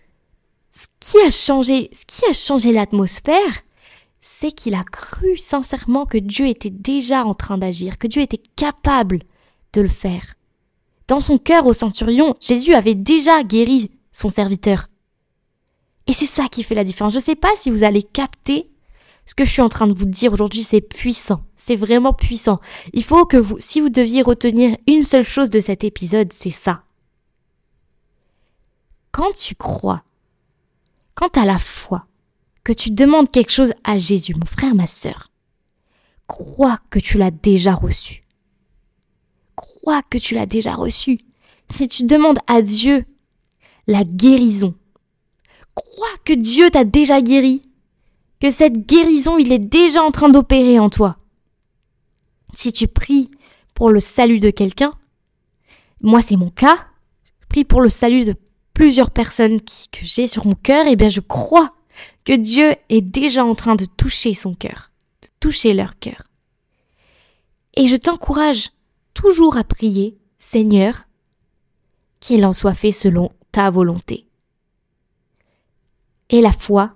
ce 0.70 0.86
qui 1.00 1.18
a 1.24 1.30
changé, 1.30 1.90
ce 1.92 2.04
qui 2.06 2.28
a 2.28 2.32
changé 2.32 2.72
l'atmosphère, 2.72 3.62
c'est 4.20 4.52
qu'il 4.52 4.74
a 4.74 4.84
cru 4.84 5.36
sincèrement 5.36 6.06
que 6.06 6.18
Dieu 6.18 6.46
était 6.46 6.70
déjà 6.70 7.24
en 7.24 7.34
train 7.34 7.58
d'agir, 7.58 7.98
que 7.98 8.06
Dieu 8.06 8.22
était 8.22 8.42
capable 8.56 9.20
de 9.74 9.82
le 9.82 9.88
faire. 9.88 10.34
Dans 11.06 11.20
son 11.20 11.38
cœur 11.38 11.66
au 11.66 11.72
centurion, 11.72 12.34
Jésus 12.40 12.74
avait 12.74 12.94
déjà 12.94 13.42
guéri 13.42 13.90
son 14.12 14.28
serviteur. 14.28 14.86
Et 16.06 16.12
c'est 16.12 16.26
ça 16.26 16.48
qui 16.48 16.62
fait 16.62 16.74
la 16.74 16.84
différence. 16.84 17.12
Je 17.12 17.18
ne 17.18 17.22
sais 17.22 17.36
pas 17.36 17.52
si 17.56 17.70
vous 17.70 17.84
allez 17.84 18.02
capter 18.02 18.70
ce 19.26 19.34
que 19.34 19.44
je 19.44 19.52
suis 19.52 19.62
en 19.62 19.68
train 19.68 19.86
de 19.86 19.94
vous 19.94 20.04
dire 20.04 20.32
aujourd'hui, 20.32 20.62
c'est 20.62 20.80
puissant. 20.80 21.44
C'est 21.56 21.76
vraiment 21.76 22.12
puissant. 22.12 22.58
Il 22.92 23.04
faut 23.04 23.24
que 23.24 23.36
vous, 23.36 23.56
si 23.58 23.80
vous 23.80 23.88
deviez 23.88 24.22
retenir 24.22 24.76
une 24.86 25.02
seule 25.02 25.24
chose 25.24 25.50
de 25.50 25.60
cet 25.60 25.84
épisode, 25.84 26.32
c'est 26.32 26.50
ça. 26.50 26.82
Quand 29.12 29.32
tu 29.32 29.54
crois, 29.54 30.02
quand 31.14 31.30
tu 31.30 31.44
la 31.44 31.58
foi, 31.58 32.06
que 32.64 32.72
tu 32.72 32.90
demandes 32.90 33.30
quelque 33.30 33.52
chose 33.52 33.72
à 33.84 33.98
Jésus, 33.98 34.34
mon 34.34 34.46
frère, 34.46 34.74
ma 34.74 34.86
sœur, 34.86 35.30
crois 36.26 36.78
que 36.90 36.98
tu 36.98 37.18
l'as 37.18 37.30
déjà 37.30 37.74
reçu 37.74 38.23
crois 39.84 40.02
que 40.02 40.16
tu 40.16 40.34
l'as 40.34 40.46
déjà 40.46 40.74
reçu. 40.74 41.18
Si 41.68 41.88
tu 41.88 42.04
demandes 42.04 42.38
à 42.46 42.62
Dieu 42.62 43.04
la 43.86 44.02
guérison, 44.02 44.74
crois 45.74 46.16
que 46.24 46.32
Dieu 46.32 46.70
t'a 46.70 46.84
déjà 46.84 47.20
guéri, 47.20 47.68
que 48.40 48.48
cette 48.48 48.86
guérison, 48.86 49.36
il 49.36 49.52
est 49.52 49.58
déjà 49.58 50.02
en 50.02 50.10
train 50.10 50.30
d'opérer 50.30 50.78
en 50.78 50.88
toi. 50.88 51.18
Si 52.54 52.72
tu 52.72 52.88
pries 52.88 53.30
pour 53.74 53.90
le 53.90 54.00
salut 54.00 54.38
de 54.38 54.48
quelqu'un, 54.48 54.94
moi 56.00 56.22
c'est 56.22 56.36
mon 56.36 56.50
cas, 56.50 56.78
je 57.42 57.46
prie 57.48 57.64
pour 57.64 57.82
le 57.82 57.90
salut 57.90 58.24
de 58.24 58.36
plusieurs 58.72 59.10
personnes 59.10 59.60
que 59.60 60.00
j'ai 60.00 60.28
sur 60.28 60.46
mon 60.46 60.54
cœur, 60.54 60.86
et 60.86 60.92
eh 60.92 60.96
bien 60.96 61.10
je 61.10 61.20
crois 61.20 61.74
que 62.24 62.32
Dieu 62.32 62.74
est 62.88 63.02
déjà 63.02 63.44
en 63.44 63.54
train 63.54 63.74
de 63.74 63.84
toucher 63.84 64.32
son 64.32 64.54
cœur, 64.54 64.92
de 65.20 65.28
toucher 65.40 65.74
leur 65.74 65.98
cœur. 65.98 66.22
Et 67.76 67.86
je 67.86 67.96
t'encourage 67.96 68.70
toujours 69.14 69.56
à 69.56 69.64
prier 69.64 70.18
Seigneur, 70.38 71.06
qu'il 72.20 72.44
en 72.44 72.52
soit 72.52 72.74
fait 72.74 72.92
selon 72.92 73.30
ta 73.52 73.70
volonté. 73.70 74.26
Et 76.30 76.40
la 76.40 76.52
foi, 76.52 76.94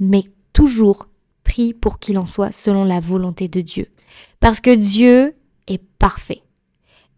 mais 0.00 0.24
toujours 0.52 1.08
prie 1.44 1.74
pour 1.74 1.98
qu'il 1.98 2.18
en 2.18 2.26
soit 2.26 2.52
selon 2.52 2.84
la 2.84 3.00
volonté 3.00 3.48
de 3.48 3.60
Dieu. 3.60 3.88
Parce 4.40 4.60
que 4.60 4.74
Dieu 4.74 5.34
est 5.66 5.82
parfait. 5.98 6.42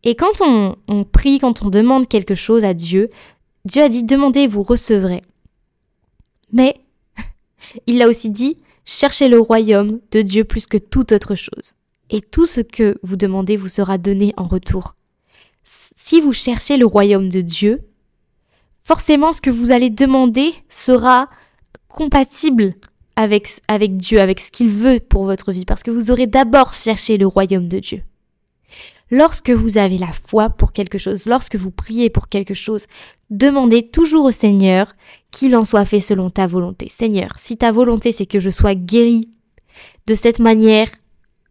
Et 0.03 0.15
quand 0.15 0.41
on, 0.43 1.05
prie, 1.05 1.39
quand 1.39 1.63
on 1.63 1.71
demande 1.71 2.09
quelque 2.09 2.35
chose 2.35 2.65
à 2.65 2.75
Dieu, 2.75 3.09
Dieu 3.65 3.83
a 3.83 3.89
dit 3.89 4.05
demandez, 4.05 4.47
vous 4.47 4.63
recevrez. 4.63 5.23
Mais 6.53 6.77
il 7.87 8.03
a 8.03 8.09
aussi 8.09 8.31
dit 8.31 8.59
cherchez 8.85 9.29
le 9.29 9.41
royaume 9.41 10.01
de 10.11 10.21
Dieu 10.21 10.45
plus 10.45 10.67
que 10.67 10.77
toute 10.77 11.13
autre 11.13 11.35
chose. 11.35 11.77
Et 12.11 12.21
tout 12.21 12.47
ce 12.47 12.61
que 12.61 12.97
vous 13.03 13.17
demandez 13.17 13.57
vous 13.57 13.69
sera 13.69 13.99
donné 13.99 14.33
en 14.37 14.45
retour. 14.45 14.95
Si 15.65 16.21
vous 16.21 16.33
cherchez 16.33 16.77
le 16.77 16.87
royaume 16.87 17.29
de 17.29 17.41
Dieu, 17.41 17.81
forcément 18.83 19.33
ce 19.33 19.41
que 19.41 19.51
vous 19.51 19.73
allez 19.73 19.91
demander 19.91 20.53
sera 20.69 21.29
compatible 21.89 22.75
avec, 23.17 23.49
avec 23.69 23.97
Dieu, 23.97 24.21
avec 24.21 24.41
ce 24.41 24.51
qu'il 24.51 24.69
veut 24.69 25.01
pour 25.01 25.25
votre 25.25 25.53
vie, 25.53 25.65
parce 25.65 25.83
que 25.83 25.91
vous 25.91 26.11
aurez 26.11 26.27
d'abord 26.27 26.75
cherché 26.75 27.17
le 27.17 27.27
royaume 27.27 27.69
de 27.69 27.79
Dieu. 27.79 28.03
Lorsque 29.11 29.51
vous 29.51 29.79
avez 29.79 29.99
la 29.99 30.13
foi 30.13 30.51
pour 30.51 30.73
quelque 30.73 30.99
chose, 30.99 31.27
lorsque 31.27 31.57
vous 31.57 31.71
priez 31.71 32.11
pour 32.11 32.29
quelque 32.29 32.55
chose, 32.55 32.87
demandez 33.31 33.89
toujours 33.89 34.25
au 34.25 34.31
Seigneur 34.31 34.93
qu'il 35.31 35.55
en 35.57 35.65
soit 35.65 35.85
fait 35.85 36.01
selon 36.01 36.31
ta 36.31 36.47
volonté. 36.47 36.89
Seigneur, 36.91 37.35
si 37.37 37.57
ta 37.57 37.71
volonté 37.71 38.13
c'est 38.13 38.27
que 38.27 38.41
je 38.41 38.51
sois 38.51 38.75
guéri 38.75 39.31
de 40.07 40.15
cette 40.15 40.39
manière, 40.39 40.89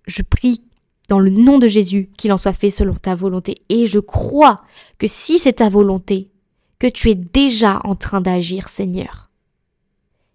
je 0.05 0.21
prie 0.21 0.61
dans 1.09 1.19
le 1.19 1.29
nom 1.29 1.59
de 1.59 1.67
Jésus 1.67 2.09
qu'il 2.17 2.31
en 2.31 2.37
soit 2.37 2.53
fait 2.53 2.69
selon 2.69 2.93
ta 2.93 3.15
volonté. 3.15 3.57
Et 3.69 3.87
je 3.87 3.99
crois 3.99 4.61
que 4.97 5.07
si 5.07 5.39
c'est 5.39 5.53
ta 5.53 5.69
volonté, 5.69 6.29
que 6.79 6.87
tu 6.87 7.09
es 7.09 7.15
déjà 7.15 7.79
en 7.83 7.95
train 7.95 8.21
d'agir, 8.21 8.69
Seigneur. 8.69 9.29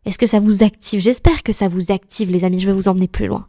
Est-ce 0.04 0.18
que 0.18 0.26
ça 0.26 0.40
vous 0.40 0.62
active? 0.62 1.00
J'espère 1.00 1.42
que 1.42 1.52
ça 1.52 1.68
vous 1.68 1.92
active, 1.92 2.30
les 2.30 2.44
amis. 2.44 2.60
Je 2.60 2.66
vais 2.66 2.72
vous 2.72 2.88
emmener 2.88 3.08
plus 3.08 3.26
loin. 3.26 3.46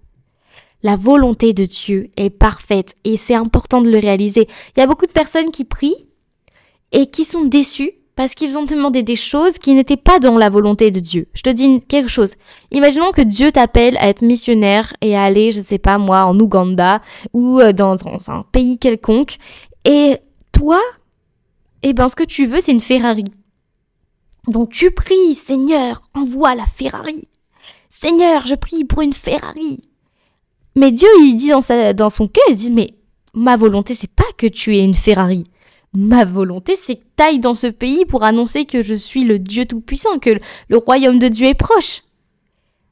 La 0.83 0.95
volonté 0.95 1.53
de 1.53 1.65
Dieu 1.65 2.09
est 2.17 2.29
parfaite 2.29 2.95
et 3.03 3.17
c'est 3.17 3.35
important 3.35 3.81
de 3.81 3.89
le 3.89 3.99
réaliser. 3.99 4.47
Il 4.75 4.79
y 4.79 4.83
a 4.83 4.87
beaucoup 4.87 5.05
de 5.05 5.11
personnes 5.11 5.51
qui 5.51 5.65
prient 5.65 6.07
et 6.91 7.07
qui 7.07 7.23
sont 7.23 7.45
déçues 7.45 7.93
parce 8.19 8.35
qu'ils 8.35 8.57
ont 8.57 8.65
demandé 8.65 9.01
des 9.01 9.15
choses 9.15 9.59
qui 9.59 9.73
n'étaient 9.73 9.95
pas 9.95 10.19
dans 10.19 10.37
la 10.37 10.49
volonté 10.49 10.91
de 10.91 10.99
Dieu. 10.99 11.29
Je 11.33 11.41
te 11.41 11.49
dis 11.49 11.79
quelque 11.79 12.09
chose. 12.09 12.33
Imaginons 12.69 13.11
que 13.13 13.21
Dieu 13.21 13.49
t'appelle 13.49 13.95
à 13.95 14.09
être 14.09 14.23
missionnaire 14.23 14.93
et 14.99 15.15
à 15.15 15.23
aller, 15.23 15.53
je 15.53 15.59
ne 15.59 15.63
sais 15.63 15.77
pas 15.77 15.97
moi, 15.97 16.25
en 16.25 16.37
Ouganda 16.37 16.99
ou 17.31 17.61
euh, 17.61 17.71
dans, 17.71 17.95
dans 17.95 18.29
un 18.29 18.43
pays 18.51 18.77
quelconque. 18.77 19.37
Et 19.85 20.17
toi, 20.51 20.81
eh 21.81 21.93
ben, 21.93 22.09
ce 22.09 22.17
que 22.17 22.25
tu 22.25 22.45
veux, 22.45 22.59
c'est 22.59 22.73
une 22.73 22.81
Ferrari. 22.81 23.23
Donc 24.49 24.71
tu 24.71 24.91
pries, 24.91 25.33
Seigneur, 25.33 26.01
envoie 26.13 26.55
la 26.55 26.65
Ferrari. 26.65 27.29
Seigneur, 27.87 28.45
je 28.45 28.55
prie 28.55 28.83
pour 28.83 29.01
une 29.01 29.13
Ferrari. 29.13 29.79
Mais 30.75 30.91
Dieu, 30.91 31.07
il 31.21 31.35
dit 31.35 31.51
dans, 31.51 31.61
sa, 31.61 31.93
dans 31.93 32.09
son 32.09 32.27
cœur, 32.27 32.43
il 32.49 32.57
dit, 32.57 32.71
mais 32.71 32.95
ma 33.33 33.55
volonté, 33.55 33.95
c'est 33.95 34.11
pas 34.11 34.27
que 34.37 34.47
tu 34.47 34.75
aies 34.75 34.83
une 34.83 34.93
Ferrari. 34.93 35.45
Ma 35.93 36.23
volonté, 36.23 36.75
c'est 36.75 36.95
que 36.95 37.37
dans 37.37 37.55
ce 37.55 37.67
pays 37.67 38.05
pour 38.05 38.23
annoncer 38.23 38.65
que 38.65 38.83
je 38.83 38.93
suis 38.93 39.23
le 39.23 39.39
Dieu 39.39 39.65
Tout-Puissant, 39.65 40.19
que 40.19 40.39
le 40.69 40.77
royaume 40.77 41.19
de 41.19 41.27
Dieu 41.27 41.47
est 41.47 41.53
proche. 41.53 42.03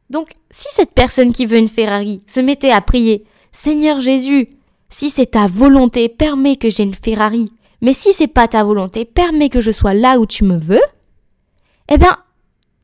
Donc, 0.09 0.29
si 0.49 0.67
cette 0.71 0.91
personne 0.91 1.33
qui 1.33 1.45
veut 1.45 1.57
une 1.57 1.67
Ferrari 1.67 2.21
se 2.27 2.39
mettait 2.39 2.71
à 2.71 2.81
prier, 2.81 3.23
Seigneur 3.51 3.99
Jésus, 3.99 4.49
si 4.89 5.09
c'est 5.09 5.31
ta 5.31 5.47
volonté, 5.47 6.09
permets 6.09 6.55
que 6.55 6.69
j'ai 6.69 6.83
une 6.83 6.93
Ferrari. 6.93 7.51
Mais 7.81 7.93
si 7.93 8.13
c'est 8.13 8.27
pas 8.27 8.47
ta 8.47 8.63
volonté, 8.63 9.05
permets 9.05 9.49
que 9.49 9.61
je 9.61 9.71
sois 9.71 9.93
là 9.93 10.19
où 10.19 10.25
tu 10.25 10.43
me 10.43 10.57
veux. 10.57 10.81
Eh 11.89 11.97
bien, 11.97 12.17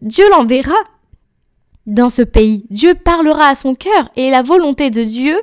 Dieu 0.01 0.29
l'enverra 0.29 0.75
dans 1.85 2.09
ce 2.09 2.21
pays. 2.21 2.65
Dieu 2.69 2.93
parlera 2.95 3.47
à 3.47 3.55
son 3.55 3.75
cœur 3.75 4.09
et 4.15 4.29
la 4.29 4.41
volonté 4.41 4.89
de 4.89 5.03
Dieu 5.03 5.39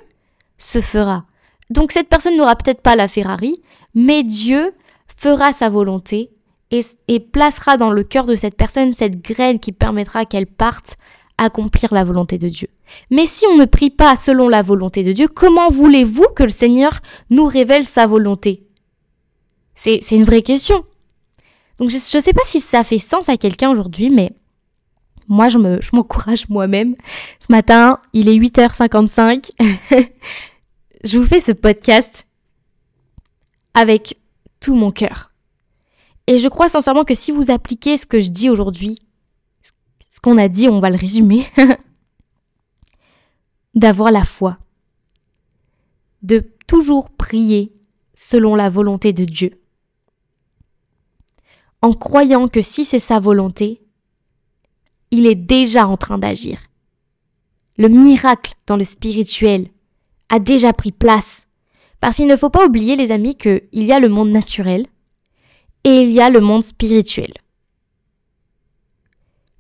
se 0.59 0.81
fera. 0.81 1.25
Donc 1.71 1.93
cette 1.93 2.09
personne 2.09 2.37
n'aura 2.37 2.57
peut-être 2.57 2.81
pas 2.81 2.97
la 2.97 3.09
Ferrari, 3.09 3.63
mais 3.95 4.23
Dieu 4.23 4.73
fera 5.17 5.53
sa 5.53 5.69
volonté 5.69 6.31
et, 6.71 7.21
placera 7.21 7.77
dans 7.77 7.91
le 7.91 8.05
cœur 8.05 8.25
de 8.25 8.37
cette 8.37 8.57
personne 8.57 8.95
cette 8.95 9.21
graine 9.23 9.59
qui 9.59 9.73
permettra 9.73 10.25
qu'elle 10.25 10.47
parte 10.47 10.97
accomplir 11.37 11.93
la 11.93 12.05
volonté 12.05 12.39
de 12.39 12.49
Dieu. 12.49 12.69
Mais 13.11 13.27
si 13.27 13.45
on 13.47 13.57
ne 13.57 13.65
prie 13.65 13.91
pas 13.91 14.15
selon 14.15 14.49
la 14.49 14.63
volonté 14.63 15.03
de 15.03 15.13
Dieu, 15.13 15.27
comment 15.27 15.71
voulez-vous 15.71 16.27
que 16.37 16.43
le 16.43 16.51
Seigneur 16.51 17.01
nous 17.31 17.47
révèle 17.47 17.85
sa 17.85 18.07
volonté? 18.07 18.67
C'est 19.75 20.11
une 20.11 20.25
vraie 20.25 20.43
question. 20.43 20.85
Donc 21.79 21.89
je 21.89 21.97
ne 21.97 22.23
sais 22.23 22.35
pas 22.35 22.45
si 22.45 22.61
ça 22.61 22.85
fait 22.85 22.99
sens 22.99 23.31
à 23.31 23.39
quelqu'un 23.39 23.71
aujourd'hui, 23.71 24.11
mais 24.11 24.33
moi, 25.31 25.49
je 25.49 25.59
me, 25.59 25.81
je 25.81 25.91
m'encourage 25.93 26.49
moi-même. 26.49 26.97
Ce 27.39 27.47
matin, 27.51 28.01
il 28.13 28.29
est 28.29 28.37
8h55. 28.37 29.53
je 31.05 31.19
vous 31.19 31.25
fais 31.25 31.41
ce 31.41 31.53
podcast 31.53 32.27
avec 33.75 34.19
tout 34.61 34.75
mon 34.75 34.91
cœur. 34.91 35.33
Et 36.27 36.39
je 36.39 36.49
crois 36.49 36.69
sincèrement 36.69 37.05
que 37.05 37.15
si 37.15 37.33
vous 37.33 37.51
appliquez 37.51 37.97
ce 37.97 38.07
que 38.07 38.21
je 38.21 38.31
dis 38.31 38.51
aujourd'hui, 38.51 38.99
ce 40.09 40.21
qu'on 40.21 40.39
a 40.39 40.49
dit, 40.49 40.69
on 40.69 40.81
va 40.81 40.91
le 40.91 40.97
résumer, 40.97 41.47
d'avoir 43.75 44.11
la 44.11 44.25
foi, 44.25 44.59
de 46.23 46.45
toujours 46.67 47.11
prier 47.11 47.73
selon 48.15 48.55
la 48.55 48.69
volonté 48.69 49.13
de 49.13 49.25
Dieu, 49.25 49.61
en 51.83 51.93
croyant 51.93 52.49
que 52.49 52.61
si 52.61 52.85
c'est 52.85 52.99
sa 52.99 53.21
volonté, 53.21 53.83
il 55.11 55.27
est 55.27 55.35
déjà 55.35 55.87
en 55.87 55.97
train 55.97 56.19
d'agir. 56.19 56.61
Le 57.79 57.89
miracle 57.89 58.55
dans 58.67 58.77
le 58.77 58.85
spirituel 58.85 59.71
a 60.29 60.39
déjà 60.39 60.73
pris 60.73 60.93
place. 60.93 61.49
Parce 62.01 62.17
qu'il 62.17 62.27
ne 62.27 62.37
faut 62.37 62.51
pas 62.51 62.67
oublier, 62.67 62.97
les 62.97 63.13
amis, 63.13 63.37
qu'il 63.37 63.61
y 63.73 63.93
a 63.93 64.01
le 64.01 64.09
monde 64.09 64.31
naturel 64.31 64.87
et 65.85 66.01
il 66.01 66.11
y 66.11 66.21
a 66.21 66.31
le 66.31 66.41
monde 66.41 66.65
spirituel. 66.65 67.33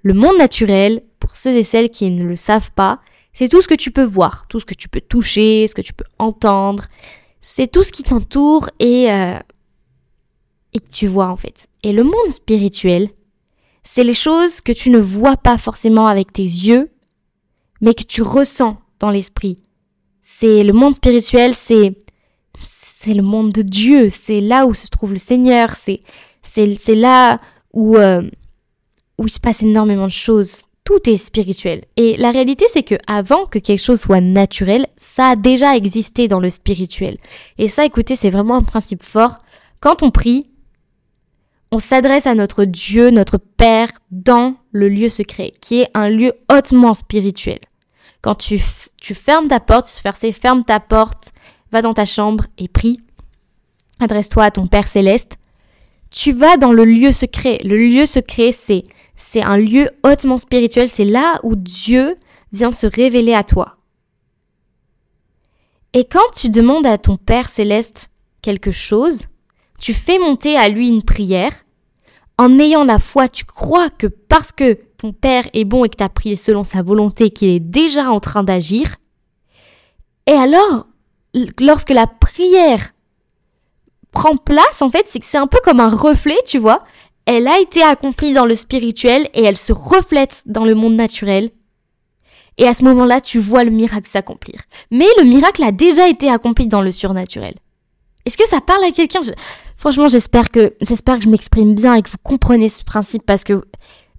Le 0.02 0.14
monde 0.14 0.38
naturel, 0.38 1.02
pour 1.18 1.36
ceux 1.36 1.54
et 1.56 1.64
celles 1.64 1.90
qui 1.90 2.10
ne 2.10 2.24
le 2.24 2.36
savent 2.36 2.72
pas, 2.72 3.00
c'est 3.32 3.48
tout 3.48 3.60
ce 3.60 3.68
que 3.68 3.74
tu 3.74 3.90
peux 3.90 4.04
voir, 4.04 4.46
tout 4.48 4.60
ce 4.60 4.64
que 4.64 4.74
tu 4.74 4.88
peux 4.88 5.00
toucher, 5.00 5.66
ce 5.66 5.74
que 5.74 5.82
tu 5.82 5.92
peux 5.92 6.04
entendre. 6.18 6.86
C'est 7.40 7.70
tout 7.70 7.82
ce 7.82 7.92
qui 7.92 8.02
t'entoure 8.02 8.70
et, 8.78 9.12
euh, 9.12 9.38
et 10.72 10.80
que 10.80 10.90
tu 10.90 11.06
vois 11.06 11.28
en 11.28 11.36
fait. 11.36 11.68
Et 11.82 11.92
le 11.92 12.04
monde 12.04 12.28
spirituel, 12.30 13.10
c'est 13.82 14.04
les 14.04 14.14
choses 14.14 14.60
que 14.60 14.72
tu 14.72 14.90
ne 14.90 14.98
vois 14.98 15.36
pas 15.36 15.58
forcément 15.58 16.06
avec 16.06 16.32
tes 16.32 16.42
yeux, 16.42 16.90
mais 17.80 17.94
que 17.94 18.02
tu 18.02 18.22
ressens 18.22 18.78
dans 18.98 19.10
l'esprit. 19.10 19.56
C'est 20.22 20.62
le 20.62 20.72
monde 20.72 20.94
spirituel, 20.94 21.54
c'est 21.54 21.94
c'est 22.54 23.14
le 23.14 23.22
monde 23.22 23.52
de 23.52 23.62
Dieu, 23.62 24.10
c'est 24.10 24.40
là 24.40 24.66
où 24.66 24.74
se 24.74 24.86
trouve 24.88 25.12
le 25.12 25.18
Seigneur, 25.18 25.70
c'est 25.70 26.00
c'est 26.42 26.94
là 26.94 27.40
où 27.72 27.96
euh, 27.96 28.22
où 29.18 29.26
il 29.26 29.30
se 29.30 29.40
passe 29.40 29.62
énormément 29.62 30.06
de 30.06 30.12
choses. 30.12 30.62
Tout 30.84 31.08
est 31.08 31.16
spirituel. 31.16 31.84
Et 31.96 32.16
la 32.16 32.32
réalité, 32.32 32.64
c'est 32.68 32.82
que 32.82 32.96
avant 33.06 33.46
que 33.46 33.58
quelque 33.58 33.82
chose 33.82 34.00
soit 34.00 34.20
naturel, 34.20 34.86
ça 34.96 35.28
a 35.28 35.36
déjà 35.36 35.76
existé 35.76 36.26
dans 36.26 36.40
le 36.40 36.50
spirituel. 36.50 37.18
Et 37.58 37.68
ça, 37.68 37.84
écoutez, 37.84 38.16
c'est 38.16 38.30
vraiment 38.30 38.56
un 38.56 38.62
principe 38.62 39.04
fort. 39.04 39.38
Quand 39.78 40.02
on 40.02 40.10
prie, 40.10 40.50
on 41.70 41.78
s'adresse 41.78 42.26
à 42.26 42.34
notre 42.34 42.64
Dieu, 42.64 43.10
notre 43.10 43.38
Père, 43.38 43.90
dans 44.10 44.56
le 44.72 44.88
lieu 44.88 45.08
secret, 45.08 45.52
qui 45.60 45.82
est 45.82 45.90
un 45.94 46.08
lieu 46.08 46.32
hautement 46.52 46.94
spirituel. 46.94 47.60
Quand 48.22 48.34
tu, 48.34 48.60
tu 49.00 49.14
fermes 49.14 49.48
ta 49.48 49.60
porte, 49.60 50.00
verset 50.02 50.32
ferme 50.32 50.64
ta 50.64 50.80
porte, 50.80 51.32
va 51.72 51.82
dans 51.82 51.94
ta 51.94 52.04
chambre 52.04 52.44
et 52.58 52.68
prie. 52.68 53.00
Adresse-toi 54.00 54.44
à 54.44 54.50
ton 54.50 54.66
Père 54.66 54.88
céleste. 54.88 55.36
Tu 56.10 56.32
vas 56.32 56.56
dans 56.56 56.72
le 56.72 56.84
lieu 56.84 57.12
secret. 57.12 57.60
Le 57.64 57.76
lieu 57.76 58.06
secret, 58.06 58.52
c'est, 58.52 58.84
c'est 59.16 59.42
un 59.42 59.56
lieu 59.56 59.90
hautement 60.02 60.38
spirituel. 60.38 60.88
C'est 60.88 61.04
là 61.04 61.38
où 61.42 61.54
Dieu 61.54 62.16
vient 62.52 62.70
se 62.70 62.86
révéler 62.86 63.34
à 63.34 63.44
toi. 63.44 63.76
Et 65.92 66.04
quand 66.04 66.30
tu 66.34 66.48
demandes 66.48 66.86
à 66.86 66.98
ton 66.98 67.16
Père 67.16 67.48
céleste 67.48 68.10
quelque 68.42 68.70
chose, 68.70 69.26
tu 69.78 69.92
fais 69.92 70.18
monter 70.18 70.56
à 70.56 70.68
lui 70.68 70.88
une 70.88 71.02
prière. 71.02 71.52
En 72.38 72.58
ayant 72.58 72.84
la 72.84 72.98
foi, 72.98 73.28
tu 73.28 73.44
crois 73.44 73.90
que 73.90 74.06
parce 74.06 74.52
que 74.52 74.78
ton 74.98 75.12
Père 75.12 75.48
est 75.52 75.64
bon 75.64 75.84
et 75.84 75.88
que 75.88 75.96
tu 75.96 76.04
as 76.04 76.08
prié 76.08 76.36
selon 76.36 76.64
sa 76.64 76.82
volonté, 76.82 77.30
qu'il 77.30 77.48
est 77.48 77.60
déjà 77.60 78.10
en 78.10 78.20
train 78.20 78.42
d'agir. 78.42 78.96
Et 80.26 80.32
alors, 80.32 80.86
lorsque 81.60 81.90
la 81.90 82.06
prière 82.06 82.92
prend 84.12 84.36
place, 84.36 84.82
en 84.82 84.90
fait, 84.90 85.06
c'est 85.06 85.20
que 85.20 85.26
c'est 85.26 85.38
un 85.38 85.46
peu 85.46 85.60
comme 85.64 85.80
un 85.80 85.90
reflet, 85.90 86.38
tu 86.46 86.58
vois. 86.58 86.84
Elle 87.26 87.46
a 87.46 87.60
été 87.60 87.82
accomplie 87.82 88.32
dans 88.32 88.46
le 88.46 88.54
spirituel 88.54 89.28
et 89.34 89.44
elle 89.44 89.56
se 89.56 89.72
reflète 89.72 90.42
dans 90.46 90.64
le 90.64 90.74
monde 90.74 90.94
naturel. 90.94 91.50
Et 92.58 92.66
à 92.66 92.74
ce 92.74 92.84
moment-là, 92.84 93.20
tu 93.20 93.38
vois 93.38 93.64
le 93.64 93.70
miracle 93.70 94.08
s'accomplir. 94.08 94.60
Mais 94.90 95.06
le 95.18 95.24
miracle 95.24 95.62
a 95.62 95.72
déjà 95.72 96.08
été 96.08 96.30
accompli 96.30 96.66
dans 96.66 96.82
le 96.82 96.92
surnaturel. 96.92 97.54
Est-ce 98.26 98.36
que 98.36 98.46
ça 98.46 98.60
parle 98.60 98.84
à 98.84 98.90
quelqu'un? 98.90 99.20
Franchement, 99.76 100.08
j'espère 100.08 100.50
que 100.50 100.74
j'espère 100.82 101.16
que 101.16 101.24
je 101.24 101.28
m'exprime 101.28 101.74
bien 101.74 101.94
et 101.94 102.02
que 102.02 102.10
vous 102.10 102.18
comprenez 102.22 102.68
ce 102.68 102.84
principe 102.84 103.24
parce 103.24 103.44
que 103.44 103.64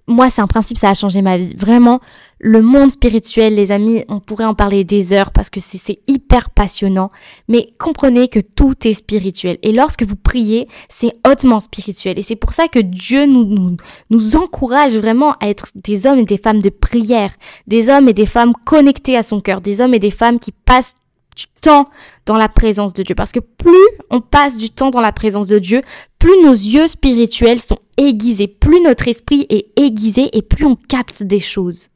moi, 0.08 0.30
c'est 0.30 0.40
un 0.40 0.46
principe, 0.46 0.78
ça 0.78 0.90
a 0.90 0.94
changé 0.94 1.22
ma 1.22 1.38
vie. 1.38 1.54
Vraiment, 1.56 2.00
le 2.38 2.60
monde 2.60 2.90
spirituel, 2.90 3.54
les 3.54 3.70
amis, 3.70 4.04
on 4.08 4.18
pourrait 4.18 4.44
en 4.44 4.54
parler 4.54 4.82
des 4.82 5.12
heures 5.12 5.30
parce 5.30 5.48
que 5.48 5.60
c'est 5.60 6.00
hyper 6.08 6.50
passionnant. 6.50 7.10
Mais 7.48 7.72
comprenez 7.78 8.26
que 8.26 8.40
tout 8.40 8.74
est 8.84 8.94
spirituel. 8.94 9.58
Et 9.62 9.70
lorsque 9.70 10.02
vous 10.02 10.16
priez, 10.16 10.66
c'est 10.88 11.12
hautement 11.26 11.60
spirituel. 11.60 12.18
Et 12.18 12.22
c'est 12.22 12.36
pour 12.36 12.52
ça 12.52 12.66
que 12.66 12.80
Dieu 12.80 13.26
nous, 13.26 13.76
nous, 14.10 14.36
encourage 14.36 14.96
vraiment 14.96 15.36
à 15.40 15.48
être 15.48 15.68
des 15.76 16.06
hommes 16.06 16.18
et 16.18 16.24
des 16.24 16.38
femmes 16.38 16.60
de 16.60 16.70
prière. 16.70 17.30
Des 17.68 17.88
hommes 17.88 18.08
et 18.08 18.12
des 18.12 18.26
femmes 18.26 18.54
connectés 18.64 19.16
à 19.16 19.22
son 19.22 19.40
cœur. 19.40 19.60
Des 19.60 19.80
hommes 19.80 19.94
et 19.94 20.00
des 20.00 20.10
femmes 20.10 20.40
qui 20.40 20.50
passent 20.50 20.96
du 21.36 21.46
temps 21.60 21.88
dans 22.26 22.36
la 22.36 22.48
présence 22.48 22.92
de 22.92 23.02
Dieu. 23.02 23.14
Parce 23.14 23.32
que 23.32 23.40
plus 23.40 23.88
on 24.10 24.20
passe 24.20 24.56
du 24.56 24.70
temps 24.70 24.90
dans 24.90 25.00
la 25.00 25.12
présence 25.12 25.48
de 25.48 25.58
Dieu, 25.58 25.80
plus 26.18 26.42
nos 26.42 26.52
yeux 26.52 26.88
spirituels 26.88 27.60
sont 27.60 27.78
aiguisés, 27.96 28.48
plus 28.48 28.80
notre 28.82 29.08
esprit 29.08 29.46
est 29.48 29.68
aiguisé 29.76 30.36
et 30.36 30.42
plus 30.42 30.66
on 30.66 30.76
capte 30.76 31.22
des 31.22 31.40
choses. 31.40 31.88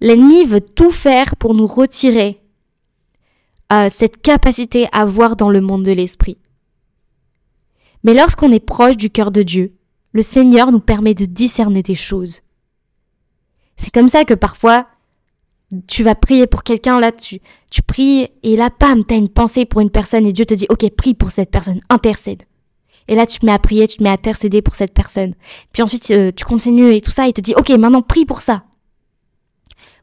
L'ennemi 0.00 0.44
veut 0.44 0.60
tout 0.60 0.90
faire 0.90 1.36
pour 1.36 1.54
nous 1.54 1.66
retirer 1.66 2.40
euh, 3.72 3.88
cette 3.88 4.20
capacité 4.20 4.86
à 4.92 5.04
voir 5.04 5.36
dans 5.36 5.50
le 5.50 5.60
monde 5.60 5.84
de 5.84 5.92
l'esprit. 5.92 6.38
Mais 8.02 8.12
lorsqu'on 8.12 8.52
est 8.52 8.64
proche 8.64 8.96
du 8.96 9.10
cœur 9.10 9.30
de 9.30 9.42
Dieu, 9.42 9.72
le 10.12 10.22
Seigneur 10.22 10.70
nous 10.70 10.80
permet 10.80 11.14
de 11.14 11.24
discerner 11.24 11.82
des 11.82 11.94
choses. 11.94 12.42
C'est 13.76 13.92
comme 13.92 14.08
ça 14.08 14.24
que 14.24 14.34
parfois, 14.34 14.86
tu 15.86 16.02
vas 16.02 16.14
prier 16.14 16.46
pour 16.46 16.62
quelqu'un, 16.62 17.00
là, 17.00 17.12
tu, 17.12 17.40
tu 17.70 17.82
pries, 17.82 18.28
et 18.42 18.56
là, 18.56 18.70
pam, 18.70 19.04
t'as 19.04 19.16
une 19.16 19.28
pensée 19.28 19.64
pour 19.64 19.80
une 19.80 19.90
personne, 19.90 20.26
et 20.26 20.32
Dieu 20.32 20.44
te 20.44 20.54
dit, 20.54 20.66
ok, 20.68 20.88
prie 20.90 21.14
pour 21.14 21.30
cette 21.30 21.50
personne, 21.50 21.80
intercède. 21.90 22.42
Et 23.08 23.14
là, 23.14 23.26
tu 23.26 23.38
te 23.38 23.46
mets 23.46 23.52
à 23.52 23.58
prier, 23.58 23.86
tu 23.86 23.98
te 23.98 24.02
mets 24.02 24.08
à 24.08 24.12
intercéder 24.12 24.62
pour 24.62 24.74
cette 24.74 24.94
personne. 24.94 25.34
Puis 25.72 25.82
ensuite, 25.82 26.10
euh, 26.10 26.32
tu 26.34 26.44
continues 26.44 26.94
et 26.94 27.00
tout 27.00 27.10
ça, 27.10 27.28
et 27.28 27.32
te 27.32 27.40
dit, 27.40 27.54
ok, 27.56 27.68
maintenant, 27.70 28.02
prie 28.02 28.24
pour 28.24 28.40
ça. 28.40 28.64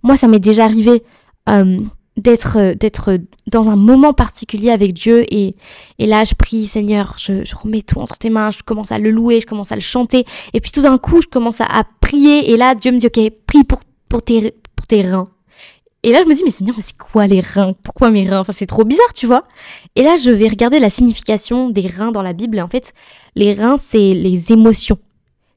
Moi, 0.04 0.18
ça 0.18 0.28
m'est 0.28 0.40
déjà 0.40 0.66
arrivé 0.66 1.04
euh, 1.50 1.80
d'être 2.18 2.58
euh, 2.58 2.74
d'être 2.74 3.18
dans 3.48 3.70
un 3.70 3.76
moment 3.76 4.14
particulier 4.14 4.70
avec 4.70 4.94
Dieu, 4.94 5.26
et, 5.34 5.56
et 6.00 6.08
là, 6.08 6.24
je 6.26 6.36
prie, 6.36 6.68
Seigneur, 6.68 7.16
je, 7.18 7.44
je 7.44 7.56
remets 7.56 7.82
tout 7.82 8.00
entre 8.00 8.18
tes 8.18 8.30
mains, 8.30 8.52
je 8.52 8.62
commence 8.64 8.92
à 8.92 9.00
le 9.00 9.12
louer, 9.12 9.42
je 9.42 9.48
commence 9.48 9.72
à 9.72 9.76
le 9.76 9.82
chanter, 9.82 10.26
et 10.54 10.60
puis 10.60 10.72
tout 10.72 10.82
d'un 10.82 10.98
coup, 10.98 11.22
je 11.22 11.28
commence 11.28 11.62
à, 11.62 11.66
à 11.66 11.84
prier, 12.02 12.52
et 12.52 12.58
là, 12.58 12.76
Dieu 12.76 12.92
me 12.92 12.98
dit, 12.98 13.08
ok, 13.08 13.32
prie 13.48 13.64
pour, 13.64 13.82
pour, 14.10 14.22
tes, 14.24 14.54
pour 14.76 14.88
tes 14.88 15.02
reins. 15.02 15.30
Et 16.04 16.12
là, 16.12 16.22
je 16.24 16.30
me 16.30 16.36
dis, 16.36 16.44
mais 16.44 16.52
Seigneur, 16.52 16.76
mais 16.76 16.84
c'est 16.84 16.98
quoi 16.98 17.28
les 17.28 17.42
reins? 17.42 17.74
Pourquoi 17.84 18.10
mes 18.10 18.28
reins? 18.28 18.40
Enfin, 18.40 18.54
c'est 18.54 18.66
trop 18.66 18.84
bizarre, 18.84 19.14
tu 19.14 19.28
vois. 19.28 19.46
Et 19.96 20.02
là, 20.02 20.18
je 20.18 20.32
vais 20.32 20.48
regarder 20.48 20.80
la 20.80 20.90
signification 20.90 21.70
des 21.70 21.86
reins 21.86 22.12
dans 22.12 22.24
la 22.24 22.34
Bible. 22.34 22.60
En 22.60 22.68
fait, 22.68 22.94
les 23.36 23.54
reins, 23.54 23.78
c'est 23.78 24.16
les 24.16 24.52
émotions. 24.52 24.98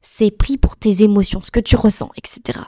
C'est 0.02 0.30
pris 0.30 0.59
pour 0.59 0.76
tes 0.76 1.02
émotions, 1.02 1.40
ce 1.40 1.50
que 1.50 1.61
tu 1.61 1.76
ressens, 1.76 2.11
etc. 2.18 2.61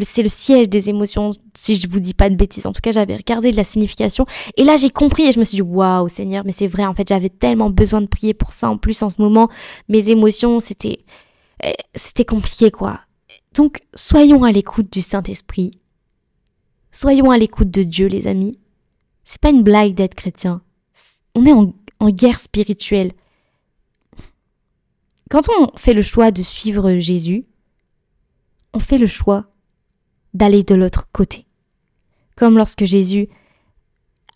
C'est 0.00 0.24
le 0.24 0.28
siège 0.28 0.68
des 0.68 0.90
émotions, 0.90 1.30
si 1.54 1.76
je 1.76 1.88
vous 1.88 2.00
dis 2.00 2.14
pas 2.14 2.28
de 2.28 2.34
bêtises. 2.34 2.66
En 2.66 2.72
tout 2.72 2.80
cas, 2.80 2.90
j'avais 2.90 3.14
regardé 3.14 3.52
la 3.52 3.62
signification. 3.62 4.26
Et 4.56 4.64
là, 4.64 4.76
j'ai 4.76 4.90
compris 4.90 5.22
et 5.28 5.30
je 5.32 5.38
me 5.38 5.44
suis 5.44 5.56
dit, 5.56 5.62
waouh, 5.62 6.08
Seigneur, 6.08 6.42
mais 6.44 6.50
c'est 6.50 6.66
vrai. 6.66 6.84
En 6.84 6.94
fait, 6.94 7.06
j'avais 7.06 7.28
tellement 7.28 7.70
besoin 7.70 8.00
de 8.00 8.06
prier 8.06 8.34
pour 8.34 8.52
ça. 8.52 8.68
En 8.68 8.76
plus, 8.76 9.00
en 9.04 9.10
ce 9.10 9.22
moment, 9.22 9.48
mes 9.88 10.10
émotions, 10.10 10.58
c'était, 10.58 11.04
eh, 11.62 11.74
c'était 11.94 12.24
compliqué, 12.24 12.72
quoi. 12.72 12.98
Donc, 13.54 13.82
soyons 13.94 14.42
à 14.42 14.50
l'écoute 14.50 14.92
du 14.92 15.00
Saint-Esprit 15.00 15.70
Soyons 16.94 17.32
à 17.32 17.38
l'écoute 17.38 17.72
de 17.72 17.82
Dieu, 17.82 18.06
les 18.06 18.28
amis. 18.28 18.56
C'est 19.24 19.40
pas 19.40 19.50
une 19.50 19.64
blague 19.64 19.94
d'être 19.94 20.14
chrétien. 20.14 20.62
On 21.34 21.44
est 21.44 21.52
en, 21.52 21.74
guerre 22.10 22.38
spirituelle. 22.38 23.10
Quand 25.28 25.42
on 25.58 25.76
fait 25.76 25.92
le 25.92 26.02
choix 26.02 26.30
de 26.30 26.44
suivre 26.44 26.94
Jésus, 26.98 27.46
on 28.72 28.78
fait 28.78 28.98
le 28.98 29.08
choix 29.08 29.46
d'aller 30.34 30.62
de 30.62 30.76
l'autre 30.76 31.08
côté. 31.10 31.46
Comme 32.36 32.56
lorsque 32.56 32.84
Jésus 32.84 33.28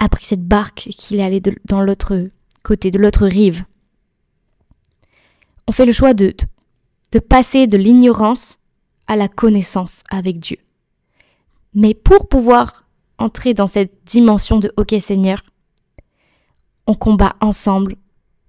a 0.01 0.09
pris 0.09 0.25
cette 0.25 0.45
barque 0.45 0.89
qu'il 0.91 1.21
est 1.21 1.25
allé 1.25 1.41
de, 1.41 1.55
dans 1.65 1.81
l'autre 1.81 2.29
côté, 2.65 2.91
de 2.91 2.99
l'autre 2.99 3.29
rive. 3.29 3.67
On 5.69 5.73
fait 5.73 5.87
le 5.87 5.93
choix 5.93 6.13
de 6.13 6.35
passer 7.29 7.69
de 7.69 7.77
l'ignorance 7.77 8.59
à 9.07 9.15
la 9.15 9.29
connaissance 9.29 10.03
avec 10.11 10.41
Dieu. 10.41 10.59
Mais 11.75 11.95
pour 11.95 12.29
pouvoir 12.29 12.85
entrer 13.19 13.55
dans 13.55 13.67
cette 13.67 14.05
dimension 14.05 14.59
de 14.59 14.73
OK 14.77 14.95
Seigneur, 15.01 15.43
on 16.87 16.95
combat 16.95 17.37
ensemble. 17.41 17.97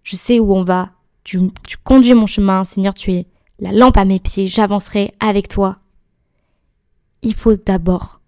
Je 0.04 0.16
sais 0.16 0.40
où 0.40 0.54
on 0.54 0.64
va. 0.64 0.92
Tu, 1.24 1.40
tu 1.68 1.78
conduis 1.78 2.14
mon 2.14 2.28
chemin, 2.28 2.64
Seigneur, 2.64 2.94
tu 2.94 3.12
es 3.12 3.28
la 3.60 3.72
lampe 3.72 3.98
à 3.98 4.06
mes 4.06 4.20
pieds, 4.20 4.48
j'avancerai 4.48 5.14
avec 5.20 5.50
toi. 5.50 5.80
Il 7.22 7.36
faut 7.36 7.56
d'abord 7.56 8.22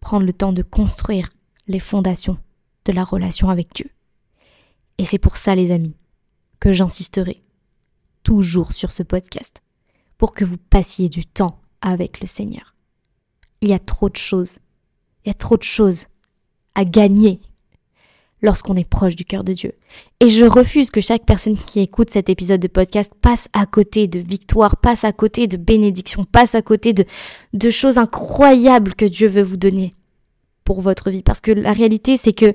prendre 0.00 0.24
le 0.24 0.32
temps 0.32 0.52
de 0.52 0.62
construire 0.62 1.30
les 1.66 1.80
fondations 1.80 2.38
de 2.84 2.92
la 2.92 3.02
relation 3.02 3.50
avec 3.50 3.74
Dieu. 3.74 3.90
Et 4.98 5.04
c'est 5.04 5.18
pour 5.18 5.36
ça, 5.36 5.56
les 5.56 5.72
amis, 5.72 5.96
que 6.60 6.72
j'insisterai 6.72 7.42
toujours 8.22 8.72
sur 8.72 8.92
ce 8.92 9.02
podcast, 9.02 9.62
pour 10.18 10.32
que 10.32 10.44
vous 10.44 10.56
passiez 10.56 11.08
du 11.08 11.26
temps 11.26 11.60
avec 11.80 12.20
le 12.20 12.26
Seigneur 12.26 12.75
il 13.60 13.68
y 13.68 13.74
a 13.74 13.78
trop 13.78 14.08
de 14.08 14.16
choses. 14.16 14.58
Il 15.24 15.28
y 15.28 15.30
a 15.30 15.34
trop 15.34 15.56
de 15.56 15.62
choses 15.62 16.04
à 16.74 16.84
gagner 16.84 17.40
lorsqu'on 18.42 18.76
est 18.76 18.88
proche 18.88 19.16
du 19.16 19.24
cœur 19.24 19.44
de 19.44 19.52
Dieu. 19.52 19.72
Et 20.20 20.30
je 20.30 20.44
refuse 20.44 20.90
que 20.90 21.00
chaque 21.00 21.24
personne 21.24 21.56
qui 21.56 21.80
écoute 21.80 22.10
cet 22.10 22.28
épisode 22.28 22.60
de 22.60 22.68
podcast 22.68 23.12
passe 23.20 23.48
à 23.52 23.66
côté 23.66 24.06
de 24.06 24.20
victoire, 24.20 24.76
passe 24.76 25.04
à 25.04 25.12
côté 25.12 25.46
de 25.46 25.56
bénédiction, 25.56 26.24
passe 26.24 26.54
à 26.54 26.62
côté 26.62 26.92
de, 26.92 27.04
de 27.54 27.70
choses 27.70 27.98
incroyables 27.98 28.94
que 28.94 29.04
Dieu 29.04 29.28
veut 29.28 29.42
vous 29.42 29.56
donner 29.56 29.94
pour 30.64 30.80
votre 30.80 31.10
vie. 31.10 31.22
Parce 31.22 31.40
que 31.40 31.50
la 31.50 31.72
réalité, 31.72 32.16
c'est 32.16 32.32
que 32.32 32.52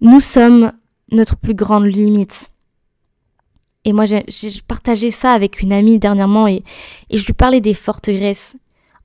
nous 0.00 0.20
sommes 0.20 0.72
notre 1.10 1.36
plus 1.36 1.54
grande 1.54 1.86
limite. 1.86 2.50
Et 3.84 3.92
moi, 3.92 4.04
j'ai 4.04 4.24
partagé 4.68 5.10
ça 5.10 5.32
avec 5.32 5.60
une 5.60 5.72
amie 5.72 5.98
dernièrement 5.98 6.46
et, 6.46 6.62
et 7.10 7.18
je 7.18 7.26
lui 7.26 7.32
parlais 7.32 7.60
des 7.60 7.74
forteresses. 7.74 8.56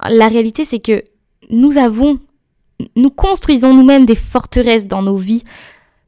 La 0.07 0.27
réalité, 0.27 0.65
c'est 0.65 0.79
que 0.79 1.03
nous 1.49 1.77
avons, 1.77 2.19
nous 2.95 3.09
construisons 3.09 3.73
nous-mêmes 3.73 4.05
des 4.05 4.15
forteresses 4.15 4.87
dans 4.87 5.01
nos 5.01 5.17
vies. 5.17 5.43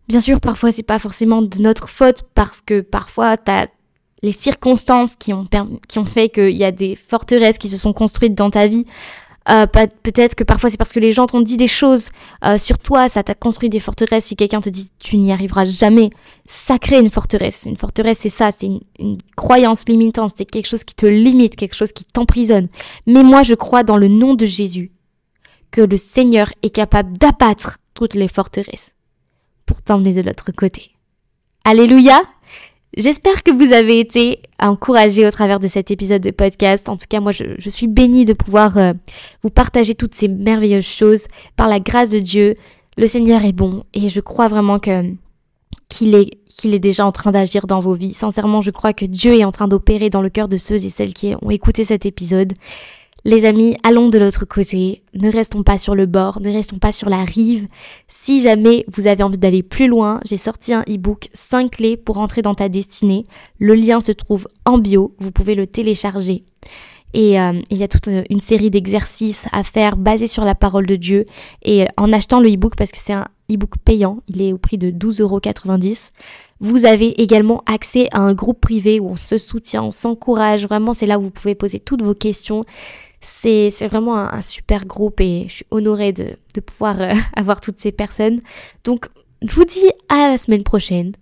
Bien 0.07 0.21
sûr, 0.21 0.39
parfois 0.39 0.71
c'est 0.71 0.83
pas 0.83 0.99
forcément 0.99 1.41
de 1.41 1.59
notre 1.59 1.89
faute 1.89 2.23
parce 2.33 2.61
que 2.61 2.81
parfois 2.81 3.37
t'as 3.37 3.67
les 4.21 4.31
circonstances 4.31 5.15
qui 5.15 5.33
ont, 5.33 5.47
qui 5.87 5.99
ont 5.99 6.05
fait 6.05 6.29
qu'il 6.29 6.57
y 6.57 6.63
a 6.63 6.71
des 6.71 6.95
forteresses 6.95 7.57
qui 7.57 7.69
se 7.69 7.77
sont 7.77 7.93
construites 7.93 8.35
dans 8.35 8.49
ta 8.49 8.67
vie. 8.67 8.85
Euh, 9.49 9.65
peut-être 9.65 10.35
que 10.35 10.43
parfois 10.43 10.69
c'est 10.69 10.77
parce 10.77 10.91
que 10.91 10.99
les 10.99 11.11
gens 11.11 11.25
t'ont 11.25 11.41
dit 11.41 11.57
des 11.57 11.67
choses 11.67 12.09
euh, 12.45 12.57
sur 12.57 12.77
toi, 12.77 13.09
ça 13.09 13.23
t'a 13.23 13.33
construit 13.33 13.69
des 13.69 13.79
forteresses. 13.79 14.25
Si 14.25 14.35
quelqu'un 14.35 14.61
te 14.61 14.69
dit 14.69 14.91
tu 14.99 15.17
n'y 15.17 15.31
arriveras 15.31 15.65
jamais, 15.65 16.09
ça 16.45 16.77
crée 16.77 16.99
une 16.99 17.09
forteresse. 17.09 17.65
Une 17.65 17.77
forteresse 17.77 18.19
c'est 18.21 18.29
ça, 18.29 18.51
c'est 18.51 18.67
une, 18.67 18.81
une, 18.99 19.17
croyance 19.35 19.85
limitante, 19.87 20.33
c'est 20.35 20.45
quelque 20.45 20.67
chose 20.67 20.83
qui 20.83 20.93
te 20.93 21.05
limite, 21.05 21.55
quelque 21.55 21.75
chose 21.75 21.93
qui 21.93 22.03
t'emprisonne. 22.03 22.67
Mais 23.07 23.23
moi 23.23 23.43
je 23.43 23.55
crois 23.55 23.83
dans 23.83 23.97
le 23.97 24.07
nom 24.07 24.35
de 24.35 24.45
Jésus 24.45 24.91
que 25.71 25.81
le 25.81 25.97
Seigneur 25.97 26.51
est 26.63 26.69
capable 26.69 27.17
d'abattre 27.17 27.77
toutes 27.93 28.13
les 28.13 28.27
forteresses 28.27 28.95
pour 29.65 29.81
t'emmener 29.81 30.13
de 30.13 30.21
l'autre 30.21 30.51
côté. 30.51 30.91
Alléluia 31.63 32.21
J'espère 32.97 33.43
que 33.43 33.51
vous 33.51 33.71
avez 33.71 33.99
été 33.99 34.41
encouragés 34.59 35.27
au 35.27 35.29
travers 35.29 35.59
de 35.59 35.67
cet 35.67 35.91
épisode 35.91 36.23
de 36.23 36.31
podcast. 36.31 36.89
En 36.89 36.95
tout 36.95 37.05
cas, 37.07 37.19
moi, 37.19 37.31
je, 37.31 37.69
suis 37.69 37.87
bénie 37.87 38.25
de 38.25 38.33
pouvoir 38.33 38.77
euh, 38.77 38.93
vous 39.43 39.51
partager 39.51 39.93
toutes 39.93 40.15
ces 40.15 40.27
merveilleuses 40.27 40.85
choses 40.85 41.27
par 41.55 41.67
la 41.67 41.79
grâce 41.79 42.09
de 42.09 42.19
Dieu. 42.19 42.55
Le 42.97 43.07
Seigneur 43.07 43.45
est 43.45 43.51
bon 43.51 43.83
et 43.93 44.09
je 44.09 44.19
crois 44.19 44.47
vraiment 44.47 44.79
que 44.79 45.13
qu'il 45.87 46.15
est 46.15 46.39
qu'il 46.45 46.73
est 46.73 46.79
déjà 46.79 47.05
en 47.05 47.11
train 47.11 47.31
d'agir 47.31 47.67
dans 47.67 47.79
vos 47.79 47.93
vies. 47.93 48.13
Sincèrement, 48.13 48.61
je 48.61 48.71
crois 48.71 48.91
que 48.91 49.05
Dieu 49.05 49.35
est 49.35 49.45
en 49.45 49.51
train 49.51 49.67
d'opérer 49.67 50.09
dans 50.09 50.21
le 50.21 50.29
cœur 50.29 50.47
de 50.47 50.57
ceux 50.57 50.83
et 50.83 50.89
celles 50.89 51.13
qui 51.13 51.35
ont 51.41 51.51
écouté 51.51 51.85
cet 51.85 52.05
épisode. 52.05 52.53
Les 53.25 53.45
amis, 53.45 53.75
allons 53.83 54.09
de 54.09 54.17
l'autre 54.17 54.45
côté, 54.45 55.03
ne 55.13 55.29
restons 55.29 55.63
pas 55.63 55.77
sur 55.77 55.93
le 55.93 56.05
bord, 56.05 56.39
ne 56.41 56.51
restons 56.51 56.79
pas 56.79 56.93
sur 56.93 57.09
la 57.09 57.25
rive. 57.25 57.67
Si 58.07 58.41
jamais 58.41 58.85
vous 58.87 59.07
avez 59.07 59.23
envie 59.23 59.37
d'aller 59.37 59.61
plus 59.61 59.87
loin, 59.87 60.21
j'ai 60.25 60.37
sorti 60.37 60.73
un 60.73 60.83
e-book 60.83 61.29
5 61.33 61.71
clés 61.71 61.97
pour 61.97 62.19
entrer 62.19 62.41
dans 62.41 62.55
ta 62.55 62.69
destinée. 62.69 63.25
Le 63.57 63.75
lien 63.75 63.99
se 63.99 64.13
trouve 64.13 64.47
en 64.65 64.77
bio, 64.77 65.15
vous 65.19 65.31
pouvez 65.31 65.55
le 65.55 65.67
télécharger. 65.67 66.43
Et 67.13 67.41
euh, 67.41 67.59
il 67.69 67.77
y 67.77 67.83
a 67.83 67.87
toute 67.87 68.07
une 68.29 68.39
série 68.39 68.69
d'exercices 68.69 69.47
à 69.51 69.63
faire 69.63 69.97
basés 69.97 70.27
sur 70.27 70.45
la 70.45 70.55
parole 70.55 70.85
de 70.85 70.95
Dieu. 70.95 71.25
Et 71.63 71.87
en 71.97 72.13
achetant 72.13 72.39
le 72.39 72.49
e-book, 72.49 72.75
parce 72.77 72.91
que 72.91 72.99
c'est 72.99 73.13
un 73.13 73.25
e-book 73.51 73.73
payant, 73.83 74.19
il 74.27 74.41
est 74.41 74.53
au 74.53 74.57
prix 74.57 74.77
de 74.77 74.91
12,90€, 74.91 76.11
vous 76.61 76.85
avez 76.85 77.21
également 77.21 77.63
accès 77.65 78.09
à 78.11 78.19
un 78.19 78.33
groupe 78.33 78.61
privé 78.61 78.99
où 78.99 79.09
on 79.09 79.15
se 79.15 79.37
soutient, 79.37 79.83
on 79.83 79.91
s'encourage. 79.91 80.65
Vraiment, 80.67 80.93
c'est 80.93 81.05
là 81.05 81.17
où 81.17 81.23
vous 81.23 81.31
pouvez 81.31 81.55
poser 81.55 81.79
toutes 81.79 82.03
vos 82.03 82.13
questions. 82.13 82.65
C'est 83.21 83.69
vraiment 83.87 84.17
un, 84.17 84.41
super 84.41 84.85
groupe 84.85 85.19
et 85.19 85.45
je 85.47 85.53
suis 85.53 85.65
honorée 85.71 86.13
de, 86.13 86.37
pouvoir 86.61 87.01
euh, 87.01 87.13
avoir 87.35 87.61
toutes 87.61 87.79
ces 87.79 87.91
personnes. 87.91 88.41
Donc, 88.83 89.07
je 89.41 89.53
vous 89.53 89.65
dis 89.65 89.91
à 90.09 90.29
la 90.29 90.37
semaine 90.37 90.63
prochaine 90.63 91.13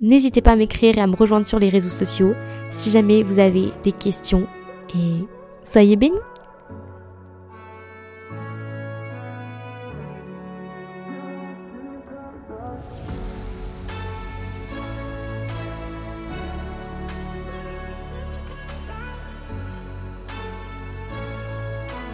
N'hésitez 0.00 0.42
pas 0.42 0.52
à 0.52 0.56
m'écrire 0.56 0.98
et 0.98 1.00
à 1.00 1.06
me 1.06 1.16
rejoindre 1.16 1.46
sur 1.46 1.58
les 1.58 1.70
réseaux 1.70 1.88
sociaux 1.88 2.34
si 2.70 2.90
jamais 2.90 3.22
vous 3.22 3.38
avez 3.38 3.70
des 3.82 3.92
questions. 3.92 4.46
Et 4.94 5.24
soyez 5.64 5.96
bénis 5.96 6.16